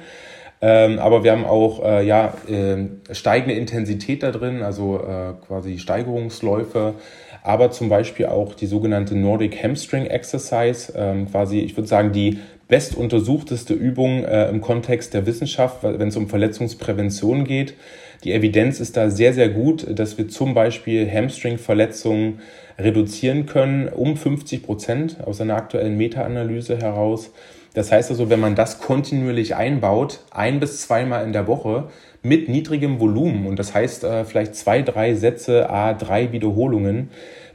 [0.61, 5.79] Ähm, aber wir haben auch äh, ja, äh, steigende Intensität da drin, also äh, quasi
[5.79, 6.95] Steigerungsläufe,
[7.43, 12.39] aber zum Beispiel auch die sogenannte Nordic Hamstring Exercise, ähm, quasi, ich würde sagen, die
[12.67, 17.73] bestuntersuchteste Übung äh, im Kontext der Wissenschaft, wenn es um Verletzungsprävention geht.
[18.25, 22.41] Die Evidenz ist da sehr, sehr gut, dass wir zum Beispiel Hamstring-Verletzungen
[22.77, 27.31] reduzieren können um 50 Prozent aus einer aktuellen Meta-Analyse heraus.
[27.73, 31.89] Das heißt also, wenn man das kontinuierlich einbaut, ein bis zweimal in der Woche
[32.21, 37.09] mit niedrigem Volumen und das heißt äh, vielleicht zwei, drei Sätze, a drei Wiederholungen,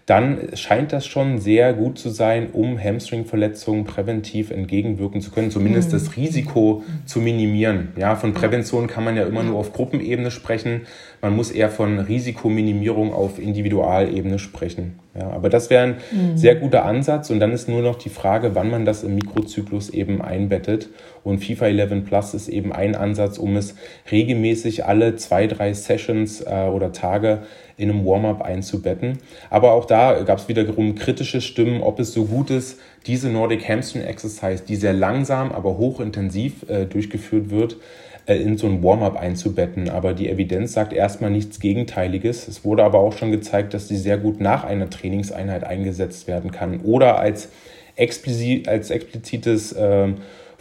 [0.07, 5.89] dann scheint das schon sehr gut zu sein, um Hamstring-Verletzungen präventiv entgegenwirken zu können, zumindest
[5.89, 5.93] mhm.
[5.93, 7.93] das Risiko zu minimieren.
[7.97, 10.83] Ja, von Prävention kann man ja immer nur auf Gruppenebene sprechen.
[11.25, 14.99] Man muss eher von Risikominimierung auf Individualebene sprechen.
[15.19, 16.37] Ja, aber das wäre ein mhm.
[16.37, 19.89] sehr guter Ansatz und dann ist nur noch die Frage, wann man das im Mikrozyklus
[19.89, 20.91] eben einbettet.
[21.23, 23.75] Und FIFA 11 Plus ist eben ein Ansatz, um es
[24.13, 27.39] regelmäßig alle zwei, drei Sessions äh, oder Tage
[27.79, 29.17] in einem Warm-up einzubetten.
[29.49, 33.67] Aber auch da gab es wiederum kritische Stimmen, ob es so gut ist, diese Nordic
[33.67, 37.79] Hamstring Exercise, die sehr langsam, aber hochintensiv äh, durchgeführt wird,
[38.27, 39.91] in so ein Warm-up einzubetten.
[39.91, 42.49] Aber die Evidenz sagt erstmal nichts Gegenteiliges.
[42.49, 46.51] Es wurde aber auch schon gezeigt, dass die sehr gut nach einer Trainingseinheit eingesetzt werden
[46.51, 47.51] kann oder als
[47.97, 50.17] explizit, als explizites ähm,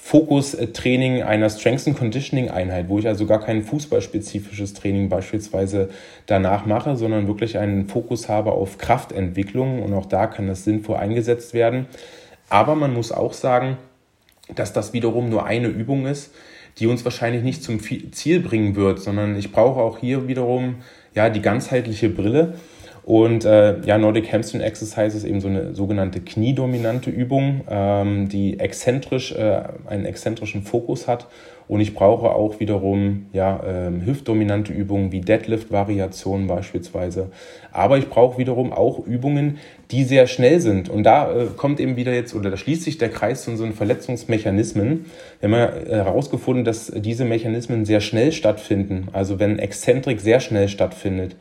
[0.05, 5.89] Fokustraining einer Strengths and Conditioning Einheit, wo ich also gar kein fußballspezifisches Training beispielsweise
[6.25, 10.97] danach mache, sondern wirklich einen Fokus habe auf Kraftentwicklung und auch da kann das sinnvoll
[10.97, 11.87] eingesetzt werden.
[12.49, 13.77] Aber man muss auch sagen,
[14.53, 16.33] dass das wiederum nur eine Übung ist,
[16.79, 20.75] die uns wahrscheinlich nicht zum Ziel bringen wird, sondern ich brauche auch hier wiederum
[21.13, 22.55] ja die ganzheitliche Brille
[23.03, 28.59] und äh, ja, Nordic Hamstring Exercise ist eben so eine sogenannte kniedominante Übung, ähm, die
[28.59, 31.27] exzentrisch, äh, einen exzentrischen Fokus hat.
[31.67, 37.31] Und ich brauche auch wiederum ja, ähm, hüftdominante Übungen wie Deadlift-Variationen beispielsweise.
[37.71, 39.57] Aber ich brauche wiederum auch Übungen,
[39.91, 40.89] die sehr schnell sind.
[40.89, 43.73] Und da äh, kommt eben wieder jetzt, oder da schließt sich der Kreis zu unseren
[43.73, 45.05] Verletzungsmechanismen.
[45.39, 49.07] Wir haben ja herausgefunden, dass diese Mechanismen sehr schnell stattfinden.
[49.13, 51.35] Also wenn Exzentrik sehr schnell stattfindet.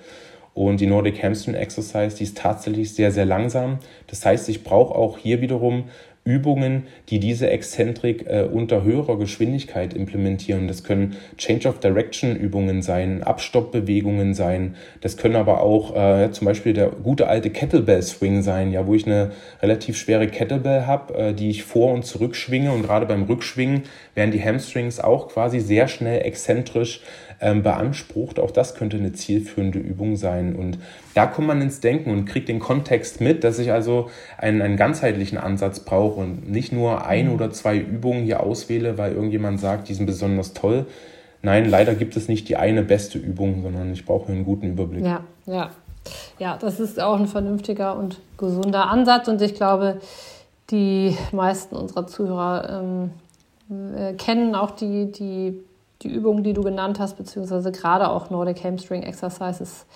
[0.55, 3.79] Und die Nordic Hamstring Exercise, die ist tatsächlich sehr, sehr langsam.
[4.07, 5.85] Das heißt, ich brauche auch hier wiederum
[6.25, 10.69] Übungen, die diese Exzentrik äh, unter höherer Geschwindigkeit implementieren.
[10.69, 14.77] Das können Change of Direction Übungen sein, Abstoppbewegungen sein.
[15.01, 18.95] Das können aber auch äh, zum Beispiel der gute alte Kettlebell Swing sein, ja, wo
[18.95, 23.07] ich eine relativ schwere Kettlebell habe, äh, die ich vor und zurück schwinge und gerade
[23.07, 23.83] beim Rückschwingen
[24.15, 27.01] werden die Hamstrings auch quasi sehr schnell exzentrisch
[27.43, 28.39] ähm, beansprucht.
[28.39, 30.55] Auch das könnte eine zielführende Übung sein.
[30.57, 30.79] Und
[31.15, 34.77] da kommt man ins Denken und kriegt den Kontext mit, dass ich also einen, einen
[34.77, 37.35] ganzheitlichen Ansatz brauche und nicht nur ein mhm.
[37.35, 40.87] oder zwei Übungen hier auswähle, weil irgendjemand sagt, die sind besonders toll.
[41.43, 45.05] Nein, leider gibt es nicht die eine beste Übung, sondern ich brauche einen guten Überblick.
[45.05, 45.71] Ja, ja.
[46.39, 50.01] Ja, das ist auch ein vernünftiger und gesunder Ansatz und ich glaube,
[50.71, 52.83] die meisten unserer Zuhörer
[53.71, 55.63] ähm, äh, kennen auch die, die
[56.03, 59.87] die Übungen, die du genannt hast, beziehungsweise gerade auch Nordic Hamstring Exercise ist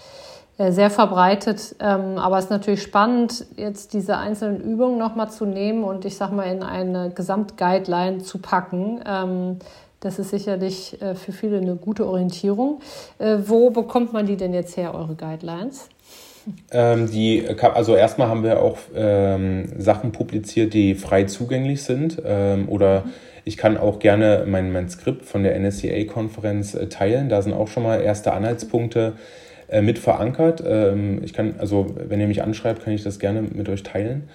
[0.59, 1.77] äh, sehr verbreitet.
[1.81, 6.17] Ähm, aber es ist natürlich spannend, jetzt diese einzelnen Übungen nochmal zu nehmen und ich
[6.17, 9.01] sag mal in eine Gesamtguideline zu packen.
[9.07, 9.59] Ähm,
[10.01, 12.81] das ist sicherlich äh, für viele eine gute Orientierung.
[13.19, 15.89] Äh, wo bekommt man die denn jetzt her, eure Guidelines?
[16.71, 22.69] Ähm, die, also erstmal haben wir auch ähm, Sachen publiziert, die frei zugänglich sind ähm,
[22.69, 23.13] oder mhm
[23.47, 27.29] ich kann auch gerne mein, mein Skript von der NSCA-Konferenz äh, teilen.
[27.29, 29.13] Da sind auch schon mal erste Anhaltspunkte
[29.69, 30.65] äh, mit verankert.
[30.67, 34.29] Ähm, ich kann, also wenn ihr mich anschreibt, kann ich das gerne mit euch teilen.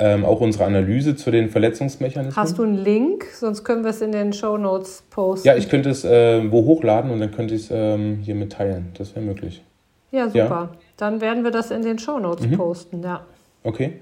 [0.00, 2.34] Ähm, auch unsere Analyse zu den Verletzungsmechanismen.
[2.34, 3.26] Hast du einen Link?
[3.32, 5.46] Sonst können wir es in den Show Notes posten.
[5.46, 8.88] Ja, ich könnte es äh, wo hochladen und dann könnte ich es ähm, hier mitteilen.
[8.98, 9.62] Das wäre möglich.
[10.10, 10.40] Ja, super.
[10.40, 10.70] Ja.
[10.96, 12.56] Dann werden wir das in den Show Notes mhm.
[12.56, 13.24] posten, ja.
[13.62, 14.00] Okay.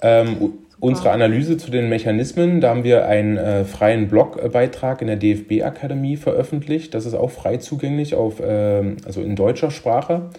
[0.00, 5.16] Ähm, Unsere Analyse zu den Mechanismen, da haben wir einen äh, freien Blogbeitrag in der
[5.16, 6.94] DFB-Akademie veröffentlicht.
[6.94, 10.30] Das ist auch frei zugänglich, auf, äh, also in deutscher Sprache.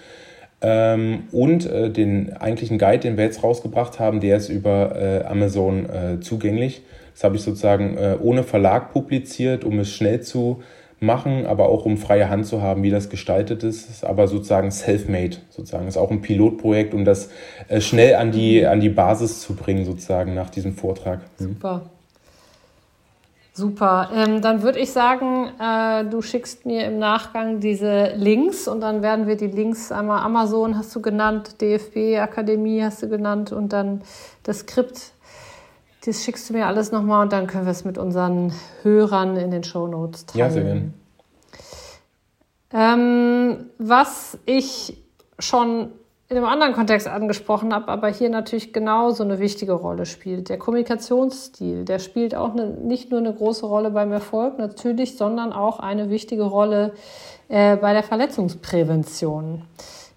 [0.61, 5.25] Ähm, und äh, den eigentlichen Guide, den wir jetzt rausgebracht haben, der ist über äh,
[5.25, 6.83] Amazon äh, zugänglich.
[7.13, 10.63] Das habe ich sozusagen äh, ohne Verlag publiziert, um es schnell zu
[11.01, 13.89] machen, aber auch um freie Hand zu haben, wie das gestaltet ist.
[13.89, 15.87] ist aber sozusagen self-made, sozusagen.
[15.87, 17.29] Ist auch ein Pilotprojekt, um das
[17.67, 21.21] äh, schnell an die, an die Basis zu bringen, sozusagen, nach diesem Vortrag.
[21.39, 21.47] Mhm.
[21.47, 21.81] Super.
[23.59, 24.09] Super.
[24.15, 29.01] Ähm, dann würde ich sagen, äh, du schickst mir im Nachgang diese Links und dann
[29.01, 33.73] werden wir die Links einmal Amazon hast du genannt, DFB Akademie hast du genannt und
[33.73, 34.01] dann
[34.43, 35.11] das Skript
[36.05, 39.51] das schickst du mir alles nochmal und dann können wir es mit unseren Hörern in
[39.51, 40.39] den Show Notes teilen.
[40.39, 40.93] Ja, sehr gerne.
[42.71, 44.97] Ähm, was ich
[45.39, 45.91] schon
[46.29, 50.49] in einem anderen Kontext angesprochen habe, aber hier natürlich genauso eine wichtige Rolle spielt.
[50.49, 55.51] Der Kommunikationsstil, der spielt auch eine, nicht nur eine große Rolle beim Erfolg natürlich, sondern
[55.51, 56.93] auch eine wichtige Rolle
[57.47, 59.63] äh, bei der Verletzungsprävention.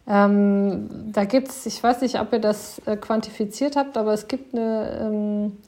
[0.07, 4.29] Ähm, da gibt es, ich weiß nicht, ob ihr das äh, quantifiziert habt, aber es
[4.29, 5.59] gibt eine, ähm,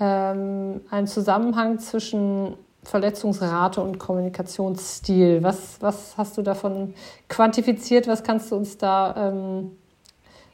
[0.00, 5.42] ähm, einen Zusammenhang zwischen Verletzungsrate und Kommunikationsstil.
[5.42, 6.94] Was, was hast du davon
[7.28, 8.06] quantifiziert?
[8.06, 9.72] Was kannst du uns da ähm,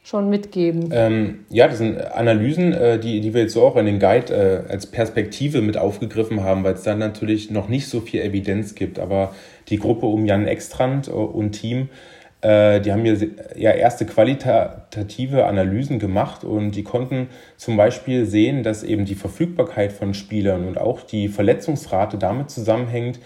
[0.02, 0.88] schon mitgeben?
[0.92, 4.64] Ähm, ja, das sind Analysen, äh, die, die wir jetzt so auch in den Guide
[4.68, 8.74] äh, als Perspektive mit aufgegriffen haben, weil es da natürlich noch nicht so viel Evidenz
[8.74, 8.98] gibt.
[8.98, 9.34] Aber
[9.68, 12.13] die Gruppe um Jan Extrand und Team äh,
[12.44, 13.16] die haben mir
[13.56, 19.92] ja erste qualitative Analysen gemacht und die konnten zum Beispiel sehen, dass eben die Verfügbarkeit
[19.92, 23.18] von Spielern und auch die Verletzungsrate damit zusammenhängt,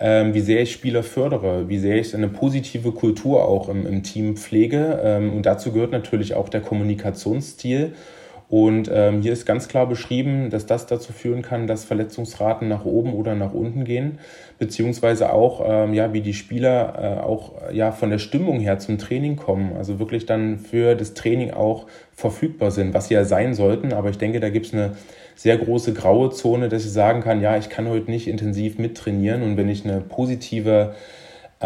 [0.00, 4.02] ähm, wie sehr ich Spieler fördere, wie sehr ich eine positive Kultur auch im, im
[4.02, 5.00] Team pflege.
[5.04, 7.92] Ähm, und dazu gehört natürlich auch der Kommunikationsstil.
[8.48, 12.84] Und ähm, hier ist ganz klar beschrieben, dass das dazu führen kann, dass Verletzungsraten nach
[12.84, 14.18] oben oder nach unten gehen,
[14.58, 18.98] beziehungsweise auch, ähm, ja, wie die Spieler äh, auch ja, von der Stimmung her zum
[18.98, 23.54] Training kommen, also wirklich dann für das Training auch verfügbar sind, was sie ja sein
[23.54, 23.92] sollten.
[23.92, 24.92] Aber ich denke, da gibt es eine
[25.34, 29.42] sehr große graue Zone, dass ich sagen kann, ja, ich kann heute nicht intensiv mittrainieren.
[29.42, 30.94] Und wenn ich eine positive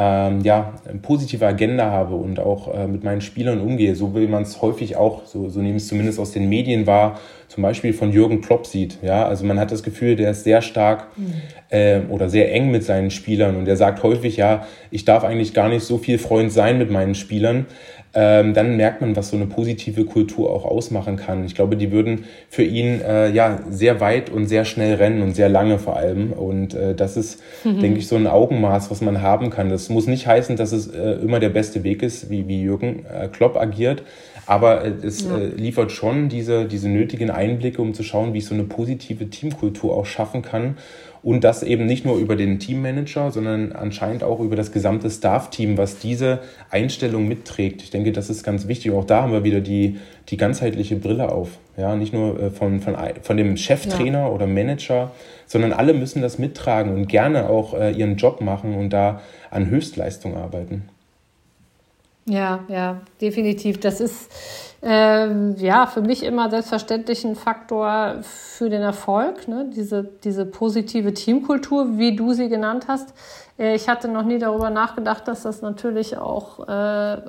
[0.01, 4.29] ähm, ja, eine positive Agenda habe und auch äh, mit meinen Spielern umgehe, so will
[4.29, 7.19] man es häufig auch, so, so nehme ich es zumindest aus den Medien wahr,
[7.49, 8.99] zum Beispiel von Jürgen Klopp sieht.
[9.03, 9.27] Ja?
[9.27, 11.33] Also man hat das Gefühl, der ist sehr stark mhm.
[11.71, 15.55] äh, oder sehr eng mit seinen Spielern und der sagt häufig, ja, ich darf eigentlich
[15.55, 17.67] gar nicht so viel Freund sein mit meinen Spielern,
[18.15, 21.45] ähm, dann merkt man, was so eine positive Kultur auch ausmachen kann.
[21.45, 25.37] Ich glaube, die würden für ihn äh, ja sehr weit und sehr schnell rennen und
[25.37, 26.33] sehr lange vor allem.
[26.33, 27.81] Und äh, das ist, mhm.
[27.81, 29.69] denke ich, so ein Augenmaß, was man haben kann.
[29.69, 33.05] Das muss nicht heißen, dass es äh, immer der beste Weg ist, wie, wie Jürgen
[33.07, 34.03] äh, Klopp agiert.
[34.49, 35.37] Aber äh, es ja.
[35.37, 39.29] Äh, liefert schon diese, diese nötigen Einblicke, um zu schauen, wie ich so eine positive
[39.29, 40.79] Teamkultur auch schaffen kann
[41.23, 45.77] und das eben nicht nur über den Teammanager, sondern anscheinend auch über das gesamte Staff-Team,
[45.77, 46.39] was diese
[46.71, 47.83] Einstellung mitträgt.
[47.83, 48.93] Ich denke, das ist ganz wichtig.
[48.93, 49.99] Auch da haben wir wieder die,
[50.31, 51.59] die ganzheitliche Brille auf.
[51.77, 54.29] Ja, nicht nur äh, von, von, von dem Cheftrainer ja.
[54.29, 55.11] oder Manager,
[55.45, 59.21] sondern alle müssen das mittragen und gerne auch ihren Job machen und da
[59.51, 60.89] an Höchstleistung arbeiten.
[62.29, 63.81] Ja, ja, definitiv.
[63.81, 64.31] Das ist
[64.83, 69.71] ähm, ja, für mich immer selbstverständlich ein Faktor für den Erfolg, ne?
[69.75, 73.15] diese, diese positive Teamkultur, wie du sie genannt hast.
[73.59, 76.73] Äh, ich hatte noch nie darüber nachgedacht, dass das natürlich auch äh,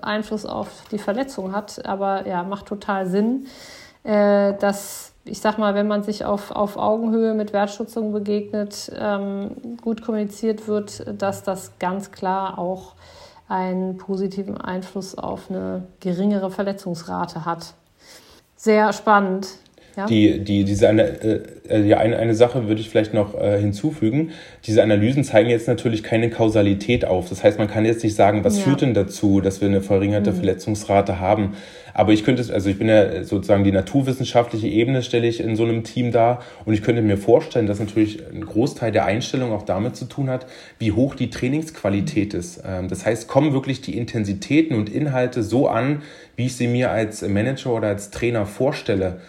[0.02, 3.48] Einfluss auf die Verletzung hat, aber ja, macht total Sinn,
[4.04, 9.78] äh, dass ich sag mal, wenn man sich auf, auf Augenhöhe mit Wertschätzung begegnet, ähm,
[9.80, 12.96] gut kommuniziert wird, dass das ganz klar auch
[13.50, 17.74] einen positiven Einfluss auf eine geringere Verletzungsrate hat.
[18.56, 19.48] Sehr spannend.
[20.00, 20.06] Ja?
[20.06, 24.32] Die, die, diese äh, äh, ja, eine, eine Sache würde ich vielleicht noch äh, hinzufügen.
[24.66, 27.28] Diese Analysen zeigen jetzt natürlich keine Kausalität auf.
[27.28, 28.64] Das heißt, man kann jetzt nicht sagen, was ja.
[28.64, 30.36] führt denn dazu, dass wir eine verringerte mhm.
[30.38, 31.56] Verletzungsrate haben.
[31.94, 35.66] Aber ich könnte, also ich bin ja sozusagen die naturwissenschaftliche Ebene stelle ich in so
[35.66, 39.64] einem Team dar und ich könnte mir vorstellen, dass natürlich ein Großteil der Einstellung auch
[39.64, 40.46] damit zu tun hat,
[40.78, 42.64] wie hoch die Trainingsqualität ist.
[42.66, 46.04] Ähm, das heißt, kommen wirklich die Intensitäten und Inhalte so an,
[46.38, 49.20] wie ich sie mir als Manager oder als Trainer vorstelle.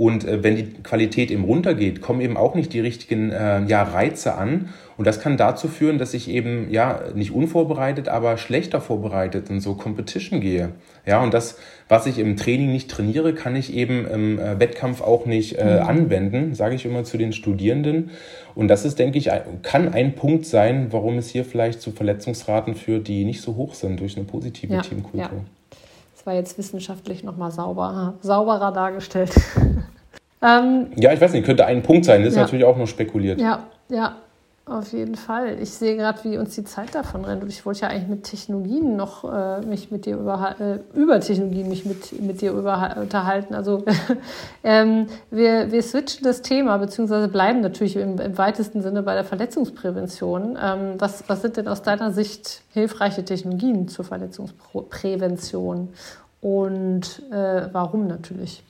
[0.00, 3.82] Und äh, wenn die Qualität eben runtergeht, kommen eben auch nicht die richtigen äh, ja,
[3.82, 4.70] Reize an.
[4.96, 9.60] Und das kann dazu führen, dass ich eben ja nicht unvorbereitet, aber schlechter vorbereitet in
[9.60, 10.70] so Competition gehe.
[11.04, 11.58] Ja, und das,
[11.90, 15.80] was ich im Training nicht trainiere, kann ich eben im äh, Wettkampf auch nicht äh,
[15.82, 15.88] mhm.
[15.88, 18.08] anwenden, sage ich immer zu den Studierenden.
[18.54, 19.28] Und das ist, denke ich,
[19.60, 23.74] kann ein Punkt sein, warum es hier vielleicht zu Verletzungsraten führt, die nicht so hoch
[23.74, 25.20] sind durch eine positive ja, Teamkultur.
[25.20, 25.59] Ja.
[26.20, 29.32] Das war jetzt wissenschaftlich nochmal sauber, sauberer dargestellt.
[30.42, 32.22] ähm, ja, ich weiß nicht, könnte ein Punkt sein.
[32.22, 32.42] Das ja.
[32.42, 33.40] ist natürlich auch noch spekuliert.
[33.40, 34.16] Ja, ja,
[34.66, 35.58] auf jeden Fall.
[35.60, 37.42] Ich sehe gerade, wie uns die Zeit davon rennt.
[37.42, 41.18] Und ich wollte ja eigentlich mit Technologien noch äh, mich mit dir über, äh, über
[41.18, 43.54] Technologien mich mit, mit dir über, unterhalten.
[43.54, 43.84] Also
[44.64, 49.24] ähm, wir, wir switchen das Thema, beziehungsweise bleiben natürlich im, im weitesten Sinne bei der
[49.24, 50.56] Verletzungsprävention.
[50.62, 55.88] Ähm, was, was sind denn aus deiner Sicht hilfreiche Technologien zur Verletzungsprävention?
[56.40, 58.62] Und äh, warum natürlich?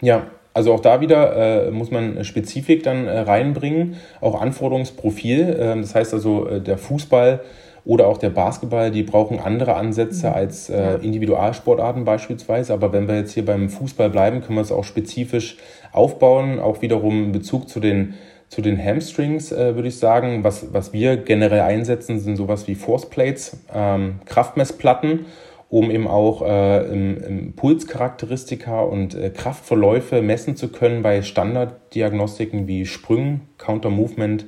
[0.00, 5.40] Ja, also auch da wieder äh, muss man Spezifik dann äh, reinbringen, auch Anforderungsprofil.
[5.40, 7.40] Äh, das heißt also, äh, der Fußball
[7.84, 10.34] oder auch der Basketball, die brauchen andere Ansätze mhm.
[10.34, 12.72] als äh, Individualsportarten beispielsweise.
[12.72, 15.58] Aber wenn wir jetzt hier beim Fußball bleiben, können wir es auch spezifisch
[15.92, 16.60] aufbauen.
[16.60, 18.14] Auch wiederum in Bezug zu den,
[18.48, 20.44] zu den Hamstrings äh, würde ich sagen.
[20.44, 25.26] Was, was wir generell einsetzen, sind sowas wie Force Plates, ähm, Kraftmessplatten
[25.74, 32.68] um eben auch äh, im, im Pulscharakteristika und äh, Kraftverläufe messen zu können bei Standarddiagnostiken
[32.68, 34.46] wie Sprüngen, Counter Movement,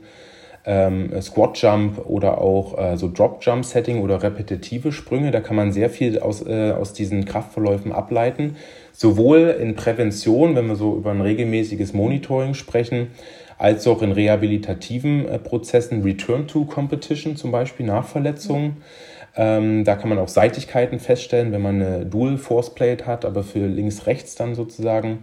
[0.66, 5.32] ähm, Squat Jump oder auch äh, so Drop Jump Setting oder repetitive Sprünge.
[5.32, 8.54] Da kann man sehr viel aus, äh, aus diesen Kraftverläufen ableiten.
[8.92, 13.08] Sowohl in Prävention, wenn wir so über ein regelmäßiges Monitoring sprechen,
[13.58, 18.64] als auch in rehabilitativen äh, Prozessen, Return to Competition zum Beispiel nach Verletzungen.
[18.64, 23.24] Mhm ähm, da kann man auch Seitigkeiten feststellen, wenn man eine Dual Force Plate hat,
[23.24, 25.18] aber für links-rechts dann sozusagen.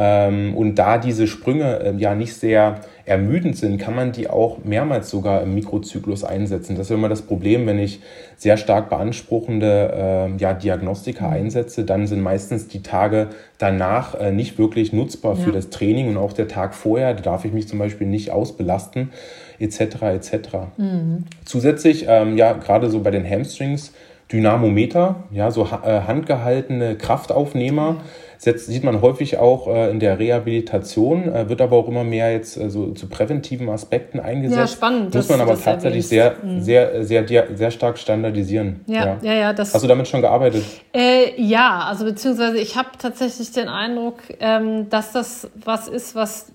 [0.00, 4.58] Ähm, und da diese Sprünge äh, ja nicht sehr ermüdend sind, kann man die auch
[4.62, 6.76] mehrmals sogar im Mikrozyklus einsetzen.
[6.76, 8.00] Das ist immer das Problem, wenn ich
[8.36, 11.32] sehr stark beanspruchende äh, ja, Diagnostika mhm.
[11.32, 15.42] einsetze, dann sind meistens die Tage danach äh, nicht wirklich nutzbar ja.
[15.42, 18.30] für das Training und auch der Tag vorher, da darf ich mich zum Beispiel nicht
[18.30, 19.10] ausbelasten
[19.58, 20.02] etc.
[20.02, 20.48] etc.
[20.76, 21.24] Mhm.
[21.44, 23.92] Zusätzlich, ähm, ja, gerade so bei den Hamstrings,
[24.32, 27.96] Dynamometer, ja, so äh, handgehaltene Kraftaufnehmer,
[28.38, 32.32] setzt, sieht man häufig auch äh, in der Rehabilitation, äh, wird aber auch immer mehr
[32.32, 34.58] jetzt äh, so zu präventiven Aspekten eingesetzt.
[34.58, 35.14] Ja, spannend.
[35.14, 36.60] Muss man aber tatsächlich sehr, mhm.
[36.60, 38.80] sehr, sehr, sehr, sehr stark standardisieren.
[38.86, 39.34] Ja, ja, ja.
[39.34, 40.64] ja das, Hast du damit schon gearbeitet?
[40.94, 46.52] Äh, ja, also beziehungsweise ich habe tatsächlich den Eindruck, ähm, dass das was ist, was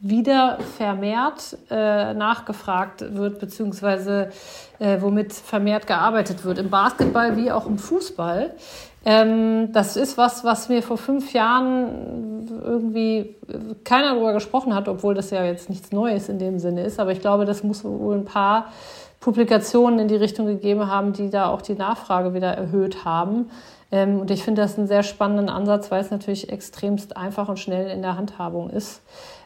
[0.00, 4.30] wieder vermehrt äh, nachgefragt wird, beziehungsweise
[4.78, 8.54] äh, womit vermehrt gearbeitet wird, im Basketball wie auch im Fußball.
[9.04, 13.36] Ähm, das ist was, was mir vor fünf Jahren irgendwie
[13.84, 16.98] keiner darüber gesprochen hat, obwohl das ja jetzt nichts Neues in dem Sinne ist.
[16.98, 18.66] Aber ich glaube, das muss wohl ein paar
[19.20, 23.50] Publikationen in die Richtung gegeben haben, die da auch die Nachfrage wieder erhöht haben.
[23.92, 27.58] Ähm, und ich finde das einen sehr spannenden Ansatz, weil es natürlich extremst einfach und
[27.58, 29.02] schnell in der Handhabung ist.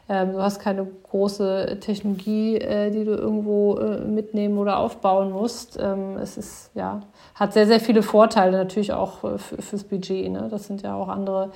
[0.07, 5.79] Ähm, du hast keine große Technologie, äh, die du irgendwo äh, mitnehmen oder aufbauen musst.
[5.81, 7.01] Ähm, es ist, ja,
[7.33, 10.31] hat sehr, sehr viele Vorteile natürlich auch äh, fürs Budget.
[10.31, 10.47] Ne?
[10.51, 11.51] Das sind ja auch andere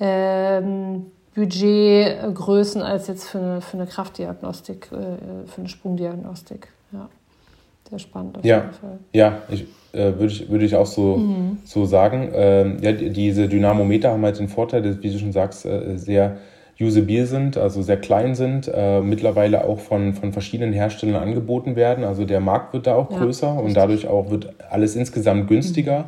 [0.00, 1.06] ähm,
[1.36, 6.68] Budgetgrößen als jetzt für eine, für eine Kraftdiagnostik, äh, für eine Sprungdiagnostik.
[6.90, 7.08] Ja,
[7.88, 8.56] sehr spannend auf ja.
[8.56, 8.98] jeden Fall.
[9.12, 11.58] Ja, ich, äh, würde ich, würde ich auch so, mhm.
[11.64, 12.30] so sagen.
[12.32, 16.38] Ähm, ja, diese Dynamometer haben halt den Vorteil, wie du schon sagst, äh, sehr
[16.80, 22.04] usabil sind, also sehr klein sind, äh, mittlerweile auch von, von verschiedenen Herstellern angeboten werden.
[22.04, 26.06] Also der Markt wird da auch ja, größer und dadurch auch wird alles insgesamt günstiger.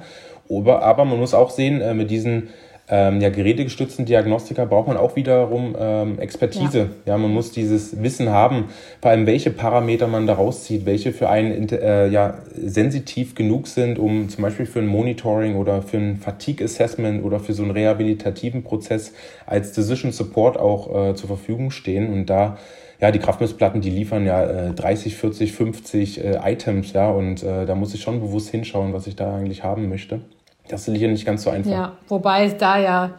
[0.48, 0.56] Mhm.
[0.58, 2.48] Aber, aber man muss auch sehen, äh, mit diesen
[2.90, 6.90] ähm, ja, gerätegestützten Diagnostiker braucht man auch wiederum ähm, Expertise.
[7.06, 7.12] Ja.
[7.12, 7.18] ja.
[7.18, 8.64] man muss dieses Wissen haben,
[9.00, 13.98] vor allem welche Parameter man da rauszieht, welche für einen äh, ja, sensitiv genug sind,
[13.98, 17.70] um zum Beispiel für ein Monitoring oder für ein Fatigue Assessment oder für so einen
[17.70, 19.12] rehabilitativen Prozess
[19.46, 22.12] als Decision Support auch äh, zur Verfügung stehen.
[22.12, 22.58] Und da
[23.00, 27.64] ja, die Kraftmessplatten, die liefern ja äh, 30, 40, 50 äh, Items, ja, und äh,
[27.64, 30.20] da muss ich schon bewusst hinschauen, was ich da eigentlich haben möchte.
[30.70, 31.70] Das ist hier nicht ganz so einfach.
[31.70, 33.10] Ja, wobei es da ja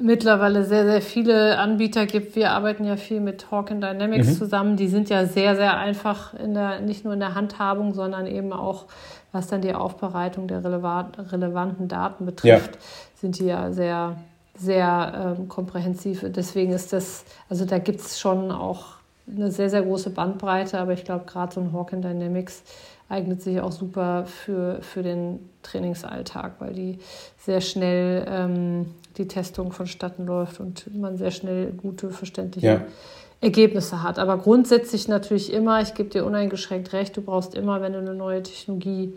[0.00, 2.36] mittlerweile sehr, sehr viele Anbieter gibt.
[2.36, 4.34] Wir arbeiten ja viel mit Hawk Dynamics mhm.
[4.34, 4.76] zusammen.
[4.76, 8.52] Die sind ja sehr, sehr einfach in der, nicht nur in der Handhabung, sondern eben
[8.52, 8.86] auch,
[9.32, 12.80] was dann die Aufbereitung der relevanten Daten betrifft, ja.
[13.20, 14.16] sind die ja sehr,
[14.56, 16.24] sehr ähm, komprehensiv.
[16.28, 19.00] Deswegen ist das, also da gibt es schon auch
[19.32, 22.62] eine sehr, sehr große Bandbreite, aber ich glaube, gerade so ein Hawk Dynamics
[23.10, 26.98] eignet sich auch super für, für den Trainingsalltag, weil die
[27.38, 28.86] sehr schnell ähm,
[29.18, 32.82] die Testung vonstatten läuft und man sehr schnell gute, verständliche ja.
[33.40, 34.18] Ergebnisse hat.
[34.18, 38.14] Aber grundsätzlich natürlich immer, ich gebe dir uneingeschränkt recht, du brauchst immer, wenn du eine
[38.14, 39.14] neue Technologie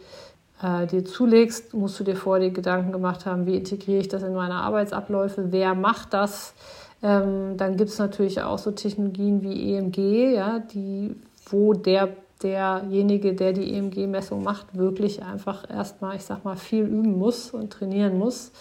[0.61, 4.23] äh, dir zulegst, musst du dir vorher die Gedanken gemacht haben, wie integriere ich das
[4.23, 6.55] in meine Arbeitsabläufe, wer macht das.
[7.03, 11.15] Ähm, dann gibt es natürlich auch so Technologien wie EMG, ja, die,
[11.49, 12.09] wo der
[12.43, 17.71] derjenige, der die EMG-Messung macht, wirklich einfach erstmal, ich sag mal, viel üben muss und
[17.71, 18.51] trainieren muss,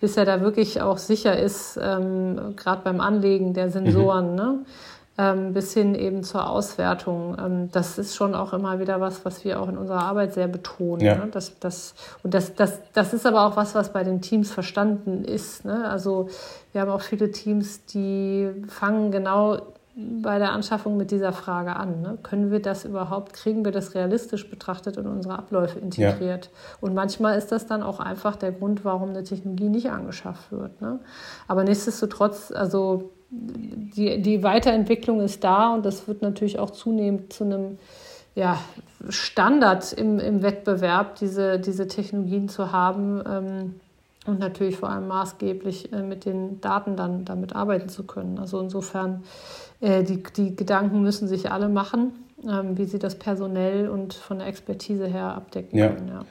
[0.00, 4.36] bis er da wirklich auch sicher ist, ähm, gerade beim Anlegen der Sensoren, mhm.
[4.36, 4.58] ne?
[5.18, 7.36] ähm, bis hin eben zur Auswertung.
[7.38, 10.46] Ähm, das ist schon auch immer wieder was, was wir auch in unserer Arbeit sehr
[10.46, 11.04] betonen.
[11.04, 11.16] Ja.
[11.16, 11.28] Ne?
[11.32, 15.24] Das, das, und das, das, das ist aber auch was, was bei den Teams verstanden
[15.24, 15.64] ist.
[15.64, 15.88] Ne?
[15.90, 16.28] Also
[16.72, 19.58] wir haben auch viele Teams, die fangen genau
[20.00, 22.02] bei der Anschaffung mit dieser Frage an.
[22.02, 22.18] Ne?
[22.22, 26.46] Können wir das überhaupt, kriegen wir das realistisch betrachtet in unsere Abläufe integriert?
[26.46, 26.78] Ja.
[26.80, 30.80] Und manchmal ist das dann auch einfach der Grund, warum eine Technologie nicht angeschafft wird.
[30.80, 31.00] Ne?
[31.48, 37.44] Aber nichtsdestotrotz, also die, die Weiterentwicklung ist da und das wird natürlich auch zunehmend zu
[37.44, 37.78] einem
[38.36, 38.56] ja,
[39.08, 43.20] Standard im, im Wettbewerb, diese, diese Technologien zu haben.
[43.28, 43.74] Ähm,
[44.28, 48.38] und natürlich vor allem maßgeblich äh, mit den Daten dann damit arbeiten zu können.
[48.38, 49.24] Also insofern
[49.80, 52.12] äh, die, die Gedanken müssen sich alle machen,
[52.44, 55.88] ähm, wie sie das personell und von der Expertise her abdecken ja.
[55.88, 56.08] können.
[56.08, 56.24] Ja.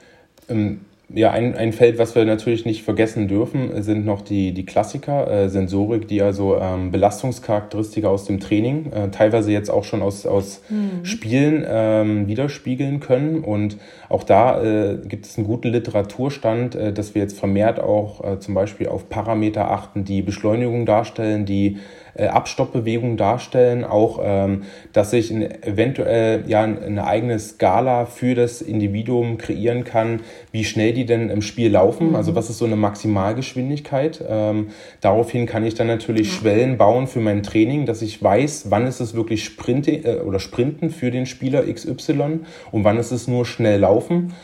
[0.48, 0.80] Ähm,
[1.10, 5.30] ja, ein, ein Feld, was wir natürlich nicht vergessen dürfen, sind noch die, die Klassiker,
[5.30, 10.26] äh, Sensorik, die also ähm, Belastungscharakteristika aus dem Training, äh, teilweise jetzt auch schon aus,
[10.26, 11.06] aus mhm.
[11.06, 13.42] Spielen ähm, widerspiegeln können.
[13.42, 13.78] Und
[14.10, 18.38] auch da äh, gibt es einen guten Literaturstand, äh, dass wir jetzt vermehrt auch äh,
[18.38, 21.78] zum Beispiel auf Parameter achten, die Beschleunigung darstellen, die
[22.18, 29.38] äh, Abstoppbewegungen darstellen, auch ähm, dass ich eventuell ja eine eigene Skala für das Individuum
[29.38, 32.16] kreieren kann, wie schnell die denn im Spiel laufen, mhm.
[32.16, 34.22] also was ist so eine Maximalgeschwindigkeit.
[34.28, 34.68] Ähm,
[35.00, 36.34] daraufhin kann ich dann natürlich ja.
[36.34, 40.40] Schwellen bauen für mein Training, dass ich weiß, wann ist es wirklich Sprinte äh, oder
[40.40, 42.40] Sprinten für den Spieler XY
[42.72, 44.34] und wann ist es nur schnell laufen.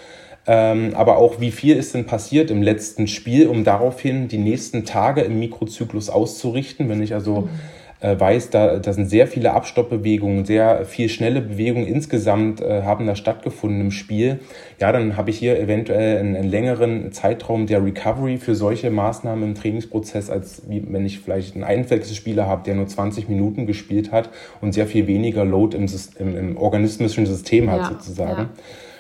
[0.46, 4.84] Ähm, aber auch wie viel ist denn passiert im letzten Spiel, um daraufhin die nächsten
[4.84, 6.88] Tage im Mikrozyklus auszurichten.
[6.88, 7.48] Wenn ich also mhm.
[8.04, 13.06] Äh, weiß, da, da sind sehr viele Abstoppbewegungen, sehr viel schnelle Bewegungen insgesamt äh, haben
[13.06, 14.40] da stattgefunden im Spiel,
[14.78, 19.42] ja, dann habe ich hier eventuell einen, einen, längeren Zeitraum der Recovery für solche Maßnahmen
[19.42, 24.12] im Trainingsprozess, als wie wenn ich vielleicht einen Einwechselspieler habe, der nur 20 Minuten gespielt
[24.12, 24.28] hat
[24.60, 25.86] und sehr viel weniger Load im,
[26.18, 28.42] im, im organismischen System hat ja, sozusagen.
[28.42, 28.48] Ja.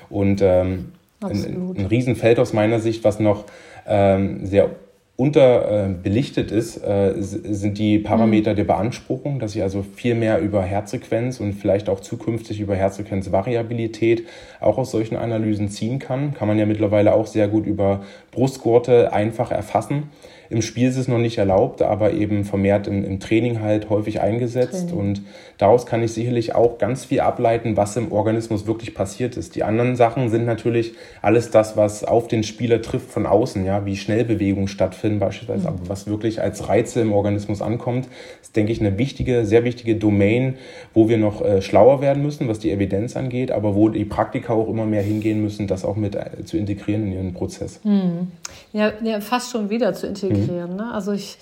[0.08, 3.44] Und ähm, ein, ein Riesenfeld aus meiner Sicht, was noch
[3.86, 4.70] ähm, sehr
[5.16, 8.56] unterbelichtet äh, ist, äh, sind die Parameter mhm.
[8.56, 14.26] der Beanspruchung, dass ich also viel mehr über Herzfrequenz und vielleicht auch zukünftig über Herzfrequenzvariabilität
[14.60, 16.34] auch aus solchen Analysen ziehen kann.
[16.34, 18.02] Kann man ja mittlerweile auch sehr gut über
[18.32, 20.10] Brustgurte einfach erfassen.
[20.50, 24.20] Im Spiel ist es noch nicht erlaubt, aber eben vermehrt im, im Training halt häufig
[24.20, 24.88] eingesetzt.
[24.88, 24.98] Training.
[24.98, 25.22] Und
[25.58, 29.54] daraus kann ich sicherlich auch ganz viel ableiten, was im Organismus wirklich passiert ist.
[29.54, 33.86] Die anderen Sachen sind natürlich alles das, was auf den Spieler trifft von außen, ja,
[33.86, 35.62] wie Schnellbewegungen stattfinden beispielsweise.
[35.62, 35.68] Mhm.
[35.68, 38.08] Aber was wirklich als Reize im Organismus ankommt,
[38.42, 40.56] ist, denke ich, eine wichtige, sehr wichtige Domain,
[40.92, 44.54] wo wir noch äh, schlauer werden müssen, was die Evidenz angeht, aber wo die Praktiker
[44.54, 47.80] auch immer mehr hingehen müssen, das auch mit äh, zu integrieren in ihren Prozess.
[47.84, 48.32] Mhm.
[48.72, 50.72] Ja, ja, fast schon wieder zu integrieren integrieren.
[50.72, 50.76] Mhm.
[50.76, 50.92] Ne?
[50.92, 51.38] Also ich,